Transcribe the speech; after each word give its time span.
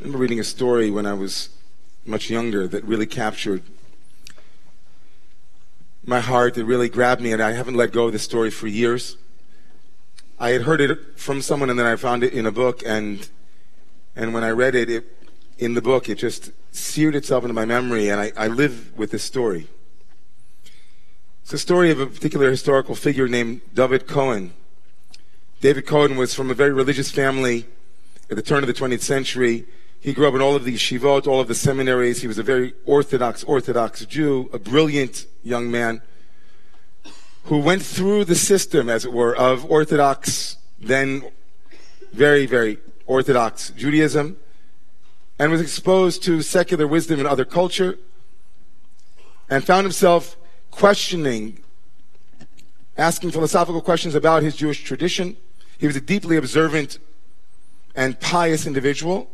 remember 0.00 0.16
reading 0.16 0.40
a 0.40 0.44
story 0.44 0.90
when 0.90 1.04
I 1.04 1.12
was 1.12 1.50
much 2.06 2.30
younger 2.30 2.66
that 2.66 2.82
really 2.84 3.04
captured 3.04 3.62
my 6.06 6.20
heart. 6.20 6.56
It 6.56 6.64
really 6.64 6.88
grabbed 6.88 7.20
me, 7.20 7.34
and 7.34 7.42
I 7.42 7.52
haven't 7.52 7.74
let 7.74 7.92
go 7.92 8.06
of 8.06 8.12
the 8.12 8.18
story 8.18 8.50
for 8.50 8.66
years. 8.66 9.18
I 10.38 10.50
had 10.50 10.62
heard 10.62 10.80
it 10.80 11.18
from 11.18 11.42
someone, 11.42 11.68
and 11.68 11.78
then 11.78 11.84
I 11.84 11.96
found 11.96 12.24
it 12.24 12.32
in 12.32 12.46
a 12.46 12.50
book, 12.50 12.82
and 12.86 13.28
and 14.16 14.32
when 14.32 14.42
I 14.42 14.50
read 14.50 14.74
it, 14.74 14.88
it 14.88 15.04
in 15.58 15.74
the 15.74 15.82
book, 15.82 16.08
it 16.08 16.16
just 16.16 16.50
seared 16.72 17.14
itself 17.14 17.44
into 17.44 17.52
my 17.52 17.66
memory, 17.66 18.08
and 18.08 18.18
I, 18.18 18.32
I 18.38 18.46
live 18.46 18.96
with 18.96 19.10
this 19.10 19.22
story. 19.22 19.68
It's 21.42 21.52
a 21.52 21.58
story 21.58 21.90
of 21.90 22.00
a 22.00 22.06
particular 22.06 22.50
historical 22.50 22.94
figure 22.94 23.28
named 23.28 23.60
David 23.74 24.06
Cohen. 24.06 24.54
David 25.60 25.86
Cohen 25.86 26.16
was 26.16 26.32
from 26.32 26.50
a 26.50 26.54
very 26.54 26.72
religious 26.72 27.10
family 27.10 27.66
at 28.30 28.36
the 28.36 28.42
turn 28.42 28.62
of 28.62 28.66
the 28.66 28.72
20th 28.72 29.02
century. 29.02 29.66
He 30.00 30.14
grew 30.14 30.26
up 30.26 30.34
in 30.34 30.40
all 30.40 30.56
of 30.56 30.64
the 30.64 30.74
yeshivot, 30.74 31.26
all 31.26 31.40
of 31.40 31.48
the 31.48 31.54
seminaries. 31.54 32.22
He 32.22 32.26
was 32.26 32.38
a 32.38 32.42
very 32.42 32.72
orthodox, 32.86 33.44
orthodox 33.44 34.04
Jew, 34.06 34.48
a 34.50 34.58
brilliant 34.58 35.26
young 35.42 35.70
man 35.70 36.00
who 37.44 37.58
went 37.58 37.82
through 37.82 38.24
the 38.24 38.34
system, 38.34 38.88
as 38.88 39.04
it 39.04 39.12
were, 39.12 39.36
of 39.36 39.70
orthodox, 39.70 40.56
then 40.80 41.24
very, 42.12 42.46
very 42.46 42.78
orthodox 43.06 43.70
Judaism, 43.76 44.38
and 45.38 45.52
was 45.52 45.60
exposed 45.60 46.22
to 46.22 46.40
secular 46.40 46.86
wisdom 46.86 47.18
and 47.18 47.28
other 47.28 47.44
culture, 47.44 47.98
and 49.50 49.64
found 49.64 49.84
himself 49.84 50.36
questioning, 50.70 51.60
asking 52.96 53.32
philosophical 53.32 53.82
questions 53.82 54.14
about 54.14 54.42
his 54.42 54.56
Jewish 54.56 54.82
tradition. 54.82 55.36
He 55.76 55.86
was 55.86 55.96
a 55.96 56.00
deeply 56.00 56.36
observant 56.36 56.98
and 57.94 58.18
pious 58.18 58.66
individual. 58.66 59.30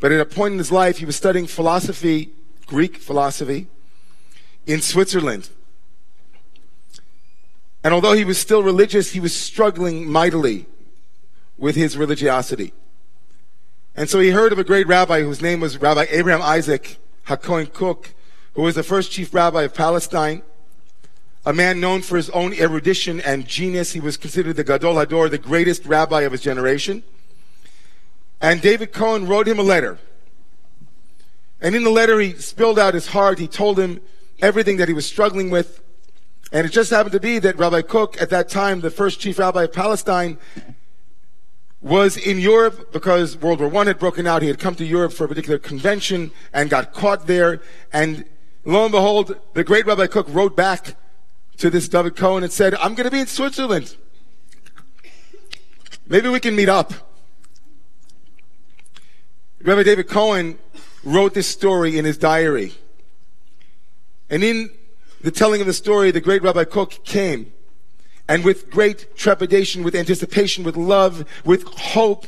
But 0.00 0.12
at 0.12 0.20
a 0.20 0.24
point 0.24 0.52
in 0.52 0.58
his 0.58 0.72
life, 0.72 0.98
he 0.98 1.04
was 1.04 1.16
studying 1.16 1.46
philosophy, 1.46 2.30
Greek 2.66 2.96
philosophy, 2.96 3.66
in 4.66 4.80
Switzerland. 4.80 5.50
And 7.82 7.94
although 7.94 8.12
he 8.12 8.24
was 8.24 8.38
still 8.38 8.62
religious, 8.62 9.12
he 9.12 9.20
was 9.20 9.34
struggling 9.34 10.10
mightily 10.10 10.66
with 11.56 11.76
his 11.76 11.96
religiosity. 11.96 12.72
And 13.94 14.08
so 14.08 14.20
he 14.20 14.30
heard 14.30 14.52
of 14.52 14.58
a 14.58 14.64
great 14.64 14.86
rabbi 14.86 15.22
whose 15.22 15.42
name 15.42 15.60
was 15.60 15.78
Rabbi 15.78 16.06
Abraham 16.10 16.42
Isaac 16.42 16.98
HaKohen 17.26 17.72
Kook, 17.72 18.14
who 18.54 18.62
was 18.62 18.74
the 18.74 18.82
first 18.82 19.10
chief 19.10 19.34
rabbi 19.34 19.62
of 19.62 19.74
Palestine, 19.74 20.42
a 21.44 21.52
man 21.52 21.80
known 21.80 22.02
for 22.02 22.16
his 22.16 22.30
own 22.30 22.52
erudition 22.52 23.20
and 23.20 23.46
genius. 23.46 23.92
He 23.92 24.00
was 24.00 24.16
considered 24.16 24.56
the 24.56 24.64
Gadol 24.64 24.94
Hador, 24.94 25.30
the 25.30 25.38
greatest 25.38 25.84
rabbi 25.86 26.22
of 26.22 26.32
his 26.32 26.42
generation. 26.42 27.02
And 28.40 28.60
David 28.60 28.92
Cohen 28.92 29.26
wrote 29.26 29.48
him 29.48 29.58
a 29.58 29.62
letter. 29.62 29.98
And 31.60 31.74
in 31.74 31.82
the 31.82 31.90
letter, 31.90 32.20
he 32.20 32.34
spilled 32.34 32.78
out 32.78 32.94
his 32.94 33.08
heart. 33.08 33.38
He 33.38 33.48
told 33.48 33.78
him 33.78 34.00
everything 34.40 34.76
that 34.76 34.88
he 34.88 34.94
was 34.94 35.06
struggling 35.06 35.50
with. 35.50 35.82
And 36.52 36.66
it 36.66 36.70
just 36.70 36.90
happened 36.90 37.12
to 37.12 37.20
be 37.20 37.38
that 37.40 37.58
Rabbi 37.58 37.82
Kook, 37.82 38.20
at 38.22 38.30
that 38.30 38.48
time, 38.48 38.80
the 38.80 38.90
first 38.90 39.20
chief 39.20 39.38
rabbi 39.38 39.64
of 39.64 39.72
Palestine, 39.72 40.38
was 41.80 42.16
in 42.16 42.38
Europe 42.38 42.92
because 42.92 43.36
World 43.36 43.60
War 43.60 43.82
I 43.82 43.86
had 43.86 43.98
broken 43.98 44.26
out. 44.26 44.42
He 44.42 44.48
had 44.48 44.58
come 44.58 44.74
to 44.76 44.84
Europe 44.84 45.12
for 45.12 45.24
a 45.24 45.28
particular 45.28 45.58
convention 45.58 46.30
and 46.52 46.70
got 46.70 46.92
caught 46.92 47.26
there. 47.26 47.60
And 47.92 48.24
lo 48.64 48.84
and 48.84 48.92
behold, 48.92 49.36
the 49.54 49.64
great 49.64 49.84
Rabbi 49.86 50.06
Kook 50.06 50.26
wrote 50.28 50.56
back 50.56 50.96
to 51.58 51.70
this 51.70 51.88
David 51.88 52.16
Cohen 52.16 52.44
and 52.44 52.52
said, 52.52 52.74
I'm 52.76 52.94
going 52.94 53.04
to 53.04 53.10
be 53.10 53.20
in 53.20 53.26
Switzerland. 53.26 53.96
Maybe 56.06 56.28
we 56.28 56.40
can 56.40 56.56
meet 56.56 56.68
up. 56.68 56.94
Rabbi 59.68 59.82
David 59.82 60.08
Cohen 60.08 60.58
wrote 61.04 61.34
this 61.34 61.46
story 61.46 61.98
in 61.98 62.06
his 62.06 62.16
diary. 62.16 62.72
And 64.30 64.42
in 64.42 64.70
the 65.20 65.30
telling 65.30 65.60
of 65.60 65.66
the 65.66 65.74
story, 65.74 66.10
the 66.10 66.22
great 66.22 66.40
Rabbi 66.40 66.64
Kook 66.64 67.04
came 67.04 67.52
and 68.26 68.46
with 68.46 68.70
great 68.70 69.14
trepidation, 69.14 69.82
with 69.82 69.94
anticipation, 69.94 70.64
with 70.64 70.74
love, 70.74 71.28
with 71.44 71.64
hope, 71.64 72.26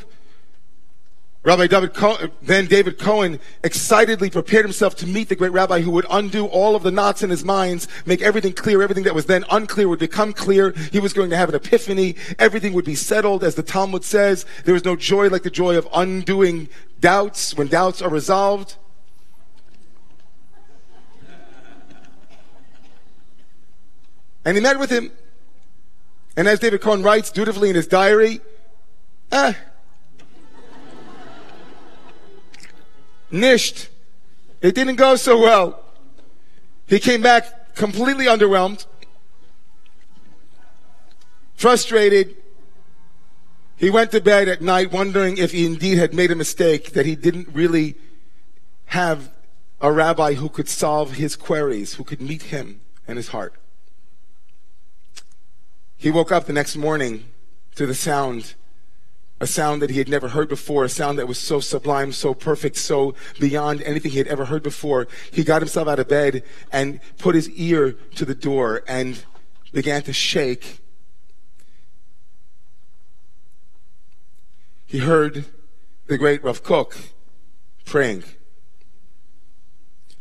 Rabbi 1.43 1.69
David 1.69 1.95
Cohen, 1.95 2.31
then 2.43 2.67
David 2.67 2.99
Cohen 2.99 3.41
excitedly 3.65 4.29
prepared 4.29 4.67
himself 4.67 4.95
to 4.97 5.07
meet 5.07 5.31
the 5.31 5.35
great 5.35 5.53
rabbi 5.53 5.81
who 5.81 5.91
would 5.91 6.05
undo 6.11 6.45
all 6.45 6.77
of 6.77 6.83
the 6.83 6.91
knots 6.91 7.23
in 7.23 7.31
his 7.31 7.45
minds, 7.45 7.89
make 8.05 8.21
everything 8.21 8.53
clear. 8.53 8.83
Everything 8.83 9.05
that 9.05 9.15
was 9.15 9.25
then 9.25 9.47
unclear 9.51 9.89
would 9.89 9.99
become 9.99 10.35
clear. 10.35 10.73
He 10.93 11.01
was 11.01 11.15
going 11.15 11.31
to 11.31 11.37
have 11.39 11.49
an 11.49 11.55
epiphany. 11.55 12.17
Everything 12.39 12.75
would 12.75 12.85
be 12.85 12.95
settled. 12.95 13.43
As 13.43 13.55
the 13.55 13.63
Talmud 13.63 14.05
says, 14.05 14.45
there 14.67 14.75
is 14.75 14.85
no 14.85 14.97
joy 14.97 15.29
like 15.29 15.43
the 15.43 15.51
joy 15.51 15.79
of 15.79 15.89
undoing 15.95 16.69
doubts 17.01 17.55
when 17.55 17.69
doubts 17.69 18.03
are 18.03 18.11
resolved. 18.11 18.77
And 24.45 24.57
he 24.57 24.63
met 24.63 24.79
with 24.79 24.91
him. 24.91 25.11
And 26.37 26.49
as 26.49 26.59
David 26.59 26.83
Cohen 26.83 27.03
writes 27.03 27.31
dutifully 27.31 27.71
in 27.71 27.77
his 27.77 27.87
diary, 27.87 28.41
eh, 29.33 29.55
nisht. 33.31 33.89
It 34.61 34.75
didn't 34.75 34.97
go 34.97 35.17
so 35.17 35.41
well. 35.41 35.83
He 36.87 36.99
came 36.99 37.23
back 37.23 37.75
completely 37.75 38.27
underwhelmed, 38.27 38.85
frustrated. 41.55 42.37
He 43.77 43.89
went 43.89 44.11
to 44.11 44.21
bed 44.21 44.49
at 44.49 44.61
night 44.61 44.93
wondering 44.93 45.39
if 45.39 45.53
he 45.53 45.65
indeed 45.65 45.99
had 45.99 46.13
made 46.13 46.31
a 46.31 46.35
mistake, 46.35 46.93
that 46.93 47.07
he 47.07 47.17
didn't 47.17 47.49
really 47.53 47.95
have 48.87 49.31
a 49.81 49.91
rabbi 49.91 50.35
who 50.35 50.49
could 50.49 50.69
solve 50.69 51.13
his 51.13 51.37
queries, 51.37 51.95
who 51.95 52.05
could 52.05 52.21
meet 52.21 52.43
him 52.45 52.81
and 53.07 53.17
his 53.17 53.29
heart. 53.29 53.55
He 55.97 56.11
woke 56.11 56.33
up 56.33 56.47
the 56.47 56.53
next 56.53 56.77
morning 56.77 57.27
to 57.77 57.87
the 57.87 57.95
sound, 57.95 58.55
a 59.41 59.47
sound 59.47 59.81
that 59.81 59.91
he 59.91 59.99
had 59.99 60.09
never 60.09 60.29
heard 60.29 60.49
before, 60.49 60.85
a 60.85 60.89
sound 60.89 61.19
that 61.19 61.27
was 61.27 61.39
so 61.39 61.61
sublime, 61.61 62.13
so 62.13 62.35
perfect, 62.35 62.77
so 62.77 63.15
beyond 63.39 63.83
anything 63.83 64.13
he 64.13 64.19
had 64.19 64.27
ever 64.29 64.45
heard 64.45 64.63
before. 64.63 65.09
He 65.33 65.43
got 65.43 65.63
himself 65.63 65.89
out 65.89 65.99
of 65.99 66.09
bed 66.09 66.43
and 66.71 67.01
put 67.19 67.35
his 67.35 67.49
ear 67.51 67.93
to 68.17 68.27
the 68.27 68.35
door 68.35 68.83
and 68.87 69.25
began 69.73 70.03
to 70.03 70.13
shake. 70.13 70.81
He 74.85 74.99
heard 74.99 75.47
the 76.07 76.19
great 76.19 76.45
Rav 76.45 76.63
Kook 76.63 76.97
praying, 77.87 78.25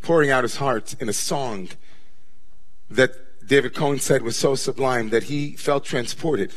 pouring 0.02 0.32
out 0.32 0.44
his 0.46 0.58
heart 0.58 0.96
in 1.02 1.10
a 1.10 1.14
song 1.14 1.70
that 2.90 3.12
David 3.46 3.74
Cohen 3.74 4.00
said 4.00 4.22
was 4.22 4.38
so 4.38 4.56
sublime 4.56 5.10
that 5.10 5.24
he 5.24 5.56
felt 5.56 5.84
transported. 5.84 6.54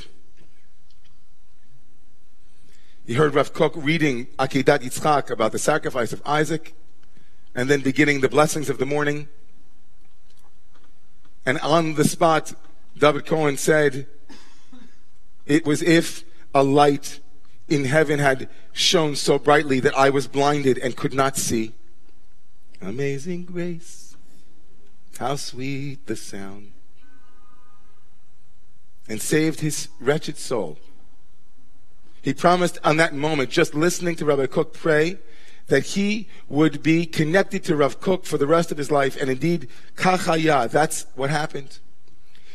He 3.13 3.19
heard 3.19 3.35
Rav 3.35 3.53
Kook 3.53 3.75
reading 3.77 4.29
Akedat 4.39 4.79
Yitzchak 4.79 5.29
about 5.29 5.53
the 5.53 5.59
sacrifice 5.59 6.15
of 6.15 6.23
Isaac 6.25 6.73
and 7.55 7.69
then 7.69 7.83
beginning 7.83 8.23
the 8.23 8.29
blessings 8.31 8.71
of 8.71 8.79
the 8.79 8.87
morning. 8.87 9.29
And 11.45 11.59
on 11.59 11.97
the 11.97 12.05
spot, 12.05 12.55
David 12.97 13.27
Cohen 13.27 13.59
said, 13.59 14.07
it 15.45 15.67
was 15.67 15.83
if 15.83 16.25
a 16.55 16.63
light 16.63 17.21
in 17.69 17.85
heaven 17.85 18.19
had 18.19 18.49
shone 18.73 19.15
so 19.15 19.39
brightly 19.39 19.79
that 19.81 19.95
I 19.95 20.09
was 20.09 20.27
blinded 20.27 20.79
and 20.79 20.97
could 20.97 21.13
not 21.13 21.37
see. 21.37 21.75
Amazing 22.81 23.45
grace, 23.45 24.17
how 25.19 25.37
sweet 25.37 26.07
the 26.07 26.17
sound 26.17 26.73
and 29.07 29.21
saved 29.21 29.61
his 29.61 29.89
wretched 30.01 30.39
soul. 30.39 30.79
He 32.23 32.33
promised 32.33 32.79
on 32.85 32.97
that 32.97 33.15
moment, 33.15 33.51
just 33.51 33.75
listening 33.75 34.17
to 34.17 34.25
Rabbi 34.25 34.47
Kook 34.47 34.73
pray, 34.73 35.19
that 35.67 35.85
he 35.85 36.29
would 36.49 36.83
be 36.83 37.05
connected 37.05 37.65
to 37.65 37.77
Rav 37.77 38.01
Kook 38.01 38.25
for 38.25 38.39
the 38.39 38.47
rest 38.47 38.71
of 38.71 38.79
his 38.79 38.91
life. 38.91 39.21
And 39.21 39.29
indeed, 39.29 39.69
kachaya, 39.97 40.71
that's 40.71 41.07
what 41.15 41.31
happened. 41.31 41.79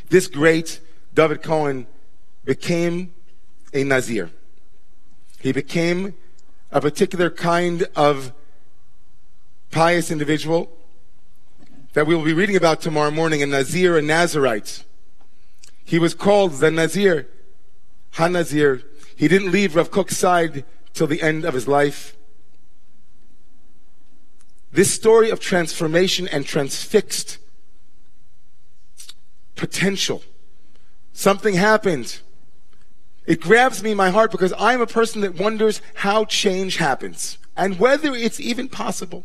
This 0.08 0.26
great 0.26 0.80
David 1.14 1.42
Cohen 1.42 1.86
became 2.44 3.12
a 3.74 3.84
Nazir. 3.84 4.30
He 5.40 5.52
became 5.52 6.14
a 6.70 6.80
particular 6.80 7.30
kind 7.30 7.86
of 7.94 8.32
pious 9.70 10.10
individual 10.10 10.70
that 11.92 12.06
we 12.06 12.14
will 12.14 12.24
be 12.24 12.32
reading 12.32 12.56
about 12.56 12.80
tomorrow 12.80 13.10
morning, 13.10 13.42
a 13.42 13.46
Nazir, 13.46 13.98
a 13.98 14.02
Nazarite. 14.02 14.84
He 15.84 15.98
was 15.98 16.14
called 16.14 16.54
the 16.54 16.70
Nazir, 16.70 17.28
Hanazir. 18.14 18.82
He 19.18 19.26
didn't 19.26 19.50
leave 19.50 19.74
Rav 19.74 19.90
Kook's 19.90 20.16
side 20.16 20.64
till 20.94 21.08
the 21.08 21.20
end 21.20 21.44
of 21.44 21.52
his 21.52 21.66
life. 21.66 22.16
This 24.70 24.94
story 24.94 25.28
of 25.28 25.40
transformation 25.40 26.28
and 26.28 26.46
transfixed 26.46 27.38
potential. 29.56 30.22
Something 31.12 31.54
happened. 31.54 32.20
It 33.26 33.40
grabs 33.40 33.82
me 33.82 33.90
in 33.90 33.96
my 33.96 34.10
heart 34.10 34.30
because 34.30 34.54
I'm 34.56 34.80
a 34.80 34.86
person 34.86 35.20
that 35.22 35.34
wonders 35.34 35.82
how 35.94 36.24
change 36.24 36.76
happens. 36.76 37.38
and 37.56 37.80
whether 37.80 38.14
it's 38.14 38.38
even 38.38 38.68
possible. 38.68 39.24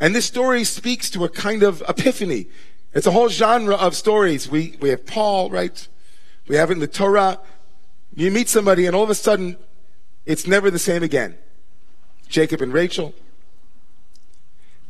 And 0.00 0.14
this 0.14 0.24
story 0.24 0.64
speaks 0.64 1.10
to 1.10 1.24
a 1.24 1.28
kind 1.28 1.62
of 1.62 1.82
epiphany. 1.86 2.46
It's 2.94 3.06
a 3.06 3.10
whole 3.10 3.28
genre 3.28 3.74
of 3.74 3.94
stories. 3.94 4.50
We, 4.50 4.76
we 4.80 4.88
have 4.88 5.04
Paul, 5.04 5.50
right? 5.50 5.86
We 6.48 6.56
have 6.56 6.70
it 6.70 6.74
in 6.74 6.78
the 6.78 6.86
Torah. 6.86 7.38
You 8.18 8.32
meet 8.32 8.48
somebody 8.48 8.84
and 8.86 8.96
all 8.96 9.04
of 9.04 9.10
a 9.10 9.14
sudden 9.14 9.56
it's 10.26 10.44
never 10.44 10.72
the 10.72 10.78
same 10.80 11.04
again. 11.04 11.38
Jacob 12.28 12.60
and 12.60 12.72
Rachel. 12.72 13.14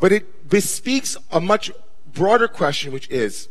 But 0.01 0.13
it 0.13 0.49
bespeaks 0.49 1.15
a 1.31 1.39
much 1.39 1.71
broader 2.15 2.49
question, 2.49 2.91
which 2.91 3.07
is, 3.11 3.51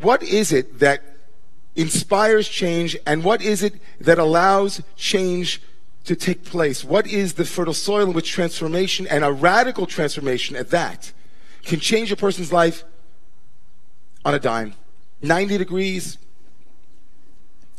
what 0.00 0.24
is 0.24 0.52
it 0.52 0.80
that 0.80 1.02
inspires 1.76 2.48
change 2.48 2.96
and 3.06 3.22
what 3.22 3.40
is 3.40 3.62
it 3.62 3.74
that 4.00 4.18
allows 4.18 4.82
change 4.96 5.62
to 6.02 6.16
take 6.16 6.44
place? 6.44 6.82
What 6.82 7.06
is 7.06 7.34
the 7.34 7.44
fertile 7.44 7.74
soil 7.74 8.08
in 8.08 8.12
which 8.12 8.32
transformation 8.32 9.06
and 9.06 9.22
a 9.22 9.30
radical 9.30 9.86
transformation 9.86 10.56
at 10.56 10.70
that 10.70 11.12
can 11.62 11.78
change 11.78 12.10
a 12.10 12.16
person's 12.16 12.52
life 12.52 12.82
on 14.24 14.34
a 14.34 14.40
dime? 14.40 14.74
90 15.22 15.58
degrees. 15.58 16.18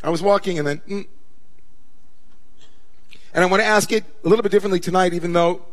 I 0.06 0.10
was 0.10 0.22
walking 0.22 0.60
and 0.60 0.68
then, 0.68 0.82
mm. 0.88 1.08
and 3.34 3.44
I 3.44 3.48
want 3.48 3.62
to 3.62 3.66
ask 3.66 3.92
it 3.92 4.04
a 4.24 4.30
little 4.30 4.44
bit 4.44 4.52
differently 4.52 4.80
tonight, 4.80 5.14
even 5.14 5.34
though 5.34 5.66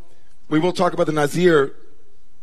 we 0.49 0.59
will 0.59 0.73
talk 0.73 0.95
about 0.95 1.05
the 1.05 1.13
Nazir, 1.13 1.75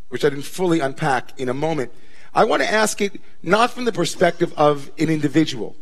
which 0.10 0.24
I 0.24 0.30
didn't 0.30 0.46
fully 0.46 0.80
unpack 0.82 1.40
in 1.40 1.50
a 1.50 1.54
moment. 1.54 1.92
I 2.34 2.44
want 2.44 2.62
to 2.62 2.72
ask 2.72 3.02
it 3.02 3.20
not 3.42 3.72
from 3.72 3.86
the 3.86 3.92
perspective 3.92 4.54
of 4.56 4.92
an 5.00 5.10
individual, 5.10 5.76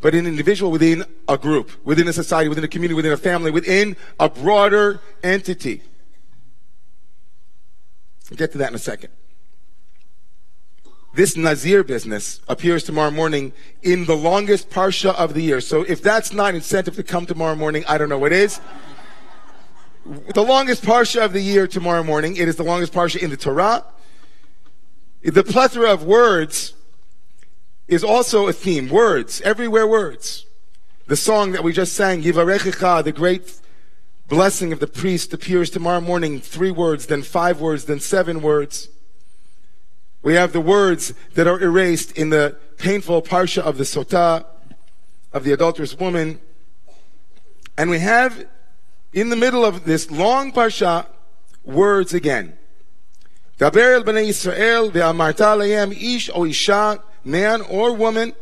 but 0.00 0.16
an 0.16 0.26
individual 0.26 0.72
within 0.72 1.04
a 1.28 1.38
group, 1.38 1.70
within 1.84 2.08
a 2.08 2.12
society, 2.12 2.48
within 2.48 2.64
a 2.64 2.68
community, 2.68 2.94
within 2.94 3.12
a 3.12 3.16
family, 3.16 3.52
within 3.52 3.96
a 4.18 4.28
broader 4.28 5.00
entity. 5.22 5.82
I'll 8.30 8.36
get 8.36 8.50
to 8.52 8.58
that 8.58 8.70
in 8.70 8.74
a 8.74 8.78
second. 8.78 9.10
This 11.14 11.36
Nazir 11.36 11.82
business 11.82 12.40
appears 12.48 12.84
tomorrow 12.84 13.10
morning 13.10 13.52
in 13.82 14.04
the 14.04 14.16
longest 14.16 14.70
parsha 14.70 15.14
of 15.14 15.34
the 15.34 15.42
year. 15.42 15.60
So 15.60 15.82
if 15.82 16.02
that's 16.02 16.32
not 16.32 16.54
incentive 16.54 16.96
to 16.96 17.02
come 17.02 17.26
tomorrow 17.26 17.56
morning, 17.56 17.84
I 17.88 17.98
don't 17.98 18.08
know 18.08 18.18
what 18.18 18.32
is. 18.32 18.60
The 20.34 20.42
longest 20.42 20.84
parsha 20.84 21.24
of 21.24 21.32
the 21.32 21.40
year 21.40 21.66
tomorrow 21.66 22.02
morning. 22.02 22.36
It 22.36 22.46
is 22.46 22.56
the 22.56 22.62
longest 22.62 22.92
parsha 22.92 23.20
in 23.20 23.30
the 23.30 23.36
Torah. 23.36 23.84
The 25.22 25.42
plethora 25.42 25.92
of 25.92 26.04
words 26.04 26.74
is 27.88 28.04
also 28.04 28.46
a 28.46 28.52
theme. 28.52 28.88
Words, 28.88 29.40
everywhere 29.40 29.86
words. 29.86 30.46
The 31.06 31.16
song 31.16 31.52
that 31.52 31.64
we 31.64 31.72
just 31.72 31.94
sang, 31.94 32.22
Yivarechecha, 32.22 33.02
the 33.02 33.12
great 33.12 33.60
blessing 34.28 34.74
of 34.74 34.78
the 34.78 34.86
priest 34.86 35.32
appears 35.32 35.70
tomorrow 35.70 36.02
morning, 36.02 36.38
three 36.38 36.70
words, 36.70 37.06
then 37.06 37.22
five 37.22 37.60
words, 37.60 37.86
then 37.86 37.98
seven 37.98 38.42
words. 38.42 38.90
We 40.22 40.34
have 40.34 40.52
the 40.52 40.60
words 40.60 41.14
that 41.34 41.46
are 41.46 41.60
erased 41.60 42.12
in 42.12 42.30
the 42.30 42.56
painful 42.76 43.22
parsha 43.22 43.62
of 43.62 43.78
the 43.78 43.84
Sotah, 43.84 44.44
of 45.32 45.44
the 45.44 45.52
adulterous 45.52 45.98
woman. 45.98 46.40
And 47.76 47.90
we 47.90 48.00
have 48.00 48.46
in 49.12 49.30
the 49.30 49.36
middle 49.36 49.64
of 49.64 49.84
this 49.84 50.10
long 50.10 50.52
parsha 50.52 51.06
words 51.64 52.14
again. 52.14 52.56
El 53.60 53.70
bnei 53.70 54.28
Yisrael 54.28 54.90
ve'amarta 54.90 55.56
lehem 55.56 55.92
ish 55.92 56.30
o 56.34 56.44
isha, 56.44 57.02
man 57.24 57.60
or 57.62 57.94
woman, 57.94 58.32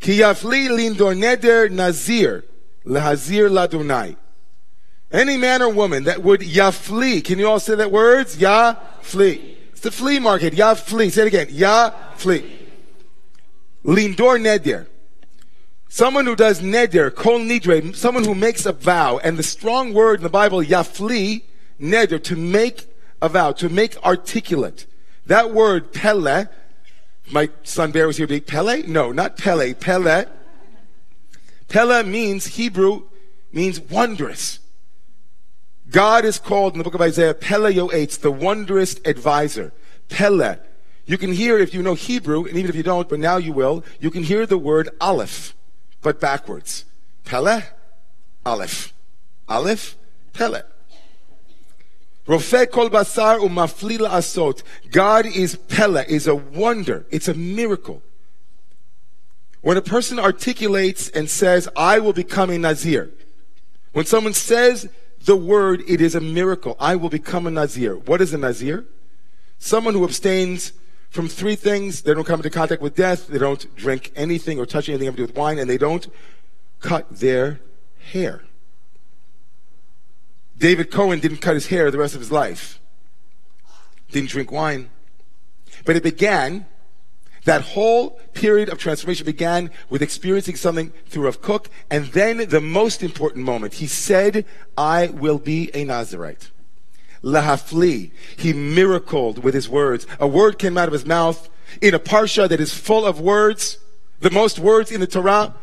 yafli 0.00 0.68
lindor 0.68 1.14
neder 1.14 1.70
nazir 1.70 2.44
lehazir 2.86 3.50
ladunai. 3.50 4.16
Any 5.14 5.36
man 5.36 5.62
or 5.62 5.68
woman 5.68 6.04
that 6.04 6.24
would 6.24 6.40
yafli, 6.40 7.24
can 7.24 7.38
you 7.38 7.48
all 7.48 7.60
say 7.60 7.76
that 7.76 7.92
words? 7.92 8.36
Yafli. 8.36 9.54
It's 9.70 9.80
the 9.80 9.92
flea 9.92 10.18
market, 10.18 10.54
yafli. 10.54 11.12
Say 11.12 11.22
it 11.22 11.28
again, 11.28 11.46
yafli. 11.46 12.50
Lindor 13.84 14.40
nedir. 14.40 14.88
Someone 15.88 16.26
who 16.26 16.34
does 16.34 16.60
neder, 16.60 17.14
kol 17.14 17.38
nidre, 17.38 17.94
someone 17.94 18.24
who 18.24 18.34
makes 18.34 18.66
a 18.66 18.72
vow, 18.72 19.18
and 19.18 19.36
the 19.36 19.44
strong 19.44 19.94
word 19.94 20.18
in 20.18 20.24
the 20.24 20.28
Bible, 20.28 20.60
yafli, 20.60 21.42
neder, 21.80 22.20
to 22.24 22.34
make 22.34 22.92
a 23.22 23.28
vow, 23.28 23.52
to 23.52 23.68
make 23.68 23.96
articulate. 24.02 24.86
That 25.26 25.54
word, 25.54 25.92
pele, 25.92 26.46
my 27.30 27.50
son 27.62 27.92
Bear 27.92 28.08
was 28.08 28.16
here 28.16 28.26
be 28.26 28.40
Pele? 28.40 28.82
No, 28.82 29.12
not 29.12 29.38
Pele, 29.38 29.74
Pele. 29.74 30.24
Pele 31.68 32.02
means, 32.02 32.46
Hebrew, 32.46 33.04
means 33.52 33.80
wondrous. 33.80 34.58
God 35.90 36.24
is 36.24 36.38
called 36.38 36.72
in 36.72 36.78
the 36.78 36.84
book 36.84 36.94
of 36.94 37.00
Isaiah, 37.00 37.34
Pele 37.34 37.72
Yoetz, 37.72 38.20
the 38.20 38.32
wondrous 38.32 39.00
advisor. 39.04 39.72
Pele. 40.08 40.56
You 41.06 41.18
can 41.18 41.32
hear, 41.32 41.58
if 41.58 41.74
you 41.74 41.82
know 41.82 41.94
Hebrew, 41.94 42.44
and 42.46 42.56
even 42.56 42.70
if 42.70 42.76
you 42.76 42.82
don't, 42.82 43.08
but 43.08 43.20
now 43.20 43.36
you 43.36 43.52
will, 43.52 43.84
you 44.00 44.10
can 44.10 44.22
hear 44.22 44.46
the 44.46 44.56
word 44.56 44.88
Aleph, 45.00 45.54
but 46.00 46.20
backwards. 46.20 46.84
Pele, 47.24 47.62
Aleph. 48.46 48.94
Aleph, 49.48 49.96
Pele. 50.32 50.62
Rofeh 52.26 52.70
kol 52.70 52.88
basar 52.88 53.38
umaflila 53.38 54.08
asot. 54.08 54.62
God 54.90 55.26
is 55.26 55.56
Pele, 55.56 56.04
is 56.08 56.26
a 56.26 56.34
wonder. 56.34 57.04
It's 57.10 57.28
a 57.28 57.34
miracle. 57.34 58.02
When 59.60 59.76
a 59.76 59.82
person 59.82 60.18
articulates 60.18 61.10
and 61.10 61.28
says, 61.28 61.68
I 61.76 61.98
will 61.98 62.14
become 62.14 62.50
a 62.50 62.58
Nazir, 62.58 63.10
when 63.92 64.06
someone 64.06 64.32
says 64.32 64.88
the 65.24 65.36
word, 65.36 65.82
it 65.88 66.00
is 66.00 66.14
a 66.14 66.20
miracle. 66.20 66.76
I 66.78 66.96
will 66.96 67.08
become 67.08 67.46
a 67.46 67.50
Nazir. 67.50 67.96
What 67.96 68.20
is 68.20 68.34
a 68.34 68.38
Nazir? 68.38 68.84
Someone 69.58 69.94
who 69.94 70.04
abstains 70.04 70.72
from 71.10 71.28
three 71.28 71.56
things. 71.56 72.02
They 72.02 72.12
don't 72.12 72.24
come 72.24 72.40
into 72.40 72.50
contact 72.50 72.82
with 72.82 72.94
death. 72.94 73.28
They 73.28 73.38
don't 73.38 73.74
drink 73.76 74.12
anything 74.16 74.58
or 74.58 74.66
touch 74.66 74.88
anything 74.88 75.10
to 75.10 75.16
do 75.16 75.22
with 75.22 75.36
wine, 75.36 75.58
and 75.58 75.70
they 75.70 75.78
don't 75.78 76.08
cut 76.80 77.08
their 77.20 77.60
hair. 78.12 78.42
David 80.58 80.90
Cohen 80.90 81.20
didn't 81.20 81.38
cut 81.38 81.54
his 81.54 81.68
hair 81.68 81.90
the 81.90 81.98
rest 81.98 82.14
of 82.14 82.20
his 82.20 82.30
life, 82.30 82.80
didn't 84.10 84.30
drink 84.30 84.52
wine. 84.52 84.90
But 85.84 85.96
it 85.96 86.02
began, 86.02 86.66
that 87.44 87.62
whole 87.62 88.10
period 88.32 88.68
of 88.68 88.78
transformation 88.78 89.26
began 89.26 89.70
with 89.90 90.02
experiencing 90.02 90.56
something 90.56 90.92
through 91.06 91.24
Rav 91.24 91.40
Kook, 91.42 91.68
and 91.90 92.06
then 92.06 92.48
the 92.48 92.60
most 92.60 93.02
important 93.02 93.44
moment, 93.44 93.74
he 93.74 93.86
said, 93.86 94.44
I 94.76 95.08
will 95.08 95.38
be 95.38 95.70
a 95.74 95.84
Nazarite. 95.84 96.50
Lahafli, 97.22 98.10
he 98.36 98.52
miracled 98.52 99.42
with 99.42 99.54
his 99.54 99.68
words. 99.68 100.06
A 100.18 100.26
word 100.26 100.58
came 100.58 100.76
out 100.76 100.88
of 100.88 100.92
his 100.92 101.06
mouth 101.06 101.48
in 101.80 101.94
a 101.94 101.98
parsha 101.98 102.48
that 102.48 102.60
is 102.60 102.74
full 102.74 103.06
of 103.06 103.20
words, 103.20 103.78
the 104.20 104.30
most 104.30 104.58
words 104.58 104.90
in 104.92 105.00
the 105.00 105.06
Torah, 105.06 105.54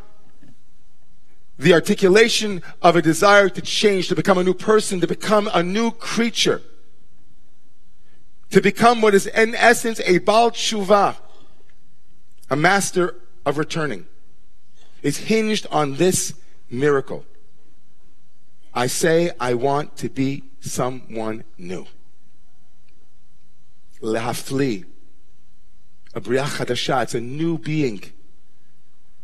the 1.58 1.74
articulation 1.74 2.64
of 2.82 2.96
a 2.96 3.02
desire 3.02 3.48
to 3.50 3.62
change, 3.62 4.08
to 4.08 4.16
become 4.16 4.38
a 4.38 4.44
new 4.44 4.54
person, 4.54 5.00
to 5.00 5.08
become 5.08 5.50
a 5.54 5.62
new 5.62 5.92
creature, 5.92 6.62
to 8.50 8.62
become 8.62 9.02
what 9.02 9.14
is 9.14 9.28
in 9.28 9.56
essence 9.56 10.00
a 10.06 10.18
Baal 10.20 10.52
Tshuva, 10.52 11.16
a 12.52 12.56
master 12.58 13.16
of 13.46 13.58
returning, 13.58 14.06
is 15.02 15.18
hinged 15.18 15.66
on 15.72 15.96
this 15.96 16.34
miracle. 16.70 17.26
I 18.74 18.88
say 18.88 19.32
I 19.40 19.54
want 19.54 19.96
to 19.98 20.10
be 20.10 20.44
someone 20.60 21.46
new. 21.58 21.88
Lehafli. 24.02 24.86
A 26.14 26.20
Briah 26.20 26.44
Chadashah. 26.44 27.04
It's 27.04 27.16
a 27.16 27.22
new 27.22 27.58
being. 27.58 28.04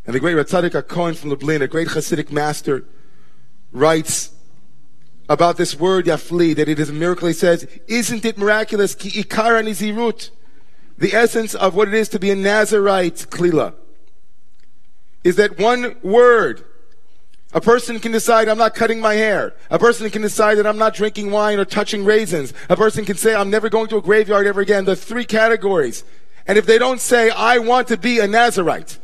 And 0.06 0.16
the 0.16 0.22
great 0.22 0.36
Rav 0.36 0.46
Tzadok 0.46 0.88
Cohen 0.88 1.14
from 1.14 1.32
Lublin, 1.32 1.62
a 1.62 1.68
great 1.68 1.90
Hasidic 1.90 2.32
master, 2.32 2.86
writes 3.74 4.32
about 5.28 5.58
this 5.58 5.78
word 5.78 6.06
Yafli, 6.06 6.56
that 6.56 6.70
it 6.70 6.80
is 6.80 6.90
a 6.90 6.94
miracle. 6.94 7.28
He 7.28 7.34
says, 7.34 7.68
Isn't 7.88 8.24
it 8.24 8.38
miraculous? 8.38 8.96
Ki 8.96 9.10
ikara 9.10 9.62
nizirut. 9.62 10.30
The 10.98 11.14
essence 11.14 11.54
of 11.54 11.76
what 11.76 11.88
it 11.88 11.94
is 11.94 12.10
to 12.10 12.20
be 12.20 12.32
a 12.32 12.36
Nazarite, 12.36 13.28
Klila, 13.30 13.74
is 15.24 15.36
that 15.36 15.60
one 15.60 15.98
word. 16.02 16.66
A 17.54 17.62
person 17.62 18.00
can 18.00 18.12
decide, 18.12 18.50
I'm 18.50 18.58
not 18.58 18.76
cutting 18.76 19.00
my 19.00 19.14
hair. 19.14 19.56
A 19.70 19.80
person 19.80 20.10
can 20.10 20.22
decide 20.22 20.56
that 20.56 20.68
I'm 20.68 20.78
not 20.78 20.94
drinking 20.94 21.32
wine 21.32 21.60
or 21.60 21.66
touching 21.66 22.04
raisins. 22.04 22.54
A 22.70 22.76
person 22.76 23.06
can 23.06 23.16
say, 23.16 23.34
I'm 23.34 23.50
never 23.50 23.70
going 23.70 23.88
to 23.88 23.98
a 23.98 24.02
graveyard 24.02 24.46
ever 24.48 24.62
again. 24.62 24.86
The 24.86 24.96
three 24.96 25.26
categories. 25.26 26.04
And 26.46 26.58
if 26.58 26.66
they 26.66 26.78
don't 26.78 27.00
say, 27.00 27.30
I 27.30 27.60
want 27.60 27.88
to 27.90 27.98
be 27.98 28.20
a 28.20 28.28
Nazarite, 28.28 28.98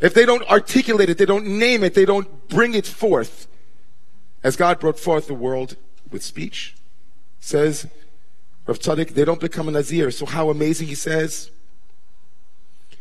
if 0.00 0.14
they 0.14 0.24
don't 0.24 0.48
articulate 0.48 1.10
it, 1.10 1.18
they 1.18 1.26
don't 1.26 1.46
name 1.46 1.84
it, 1.84 1.94
they 1.94 2.04
don't 2.04 2.48
bring 2.48 2.74
it 2.74 2.86
forth, 2.86 3.46
as 4.42 4.56
God 4.56 4.80
brought 4.80 4.98
forth 4.98 5.26
the 5.26 5.34
world 5.34 5.76
with 6.10 6.22
speech, 6.22 6.74
says 7.38 7.86
Rav 8.70 8.78
Tzadok, 8.78 9.14
they 9.14 9.24
don't 9.24 9.40
become 9.40 9.66
a 9.66 9.72
Nazir. 9.72 10.12
So 10.12 10.24
how 10.26 10.48
amazing 10.48 10.86
he 10.86 10.94
says. 10.94 11.50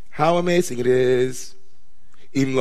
How 0.10 0.38
amazing 0.38 0.80
it 0.80 0.88
is. 0.88 1.54
The 2.34 2.56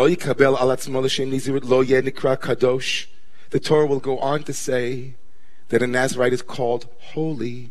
Torah 3.63 3.87
will 3.87 4.01
go 4.01 4.19
on 4.19 4.43
to 4.43 4.53
say 4.53 5.15
that 5.69 5.83
a 5.83 5.87
Nazarite 5.87 6.35
is 6.35 6.43
called 6.43 6.87
holy. 6.99 7.71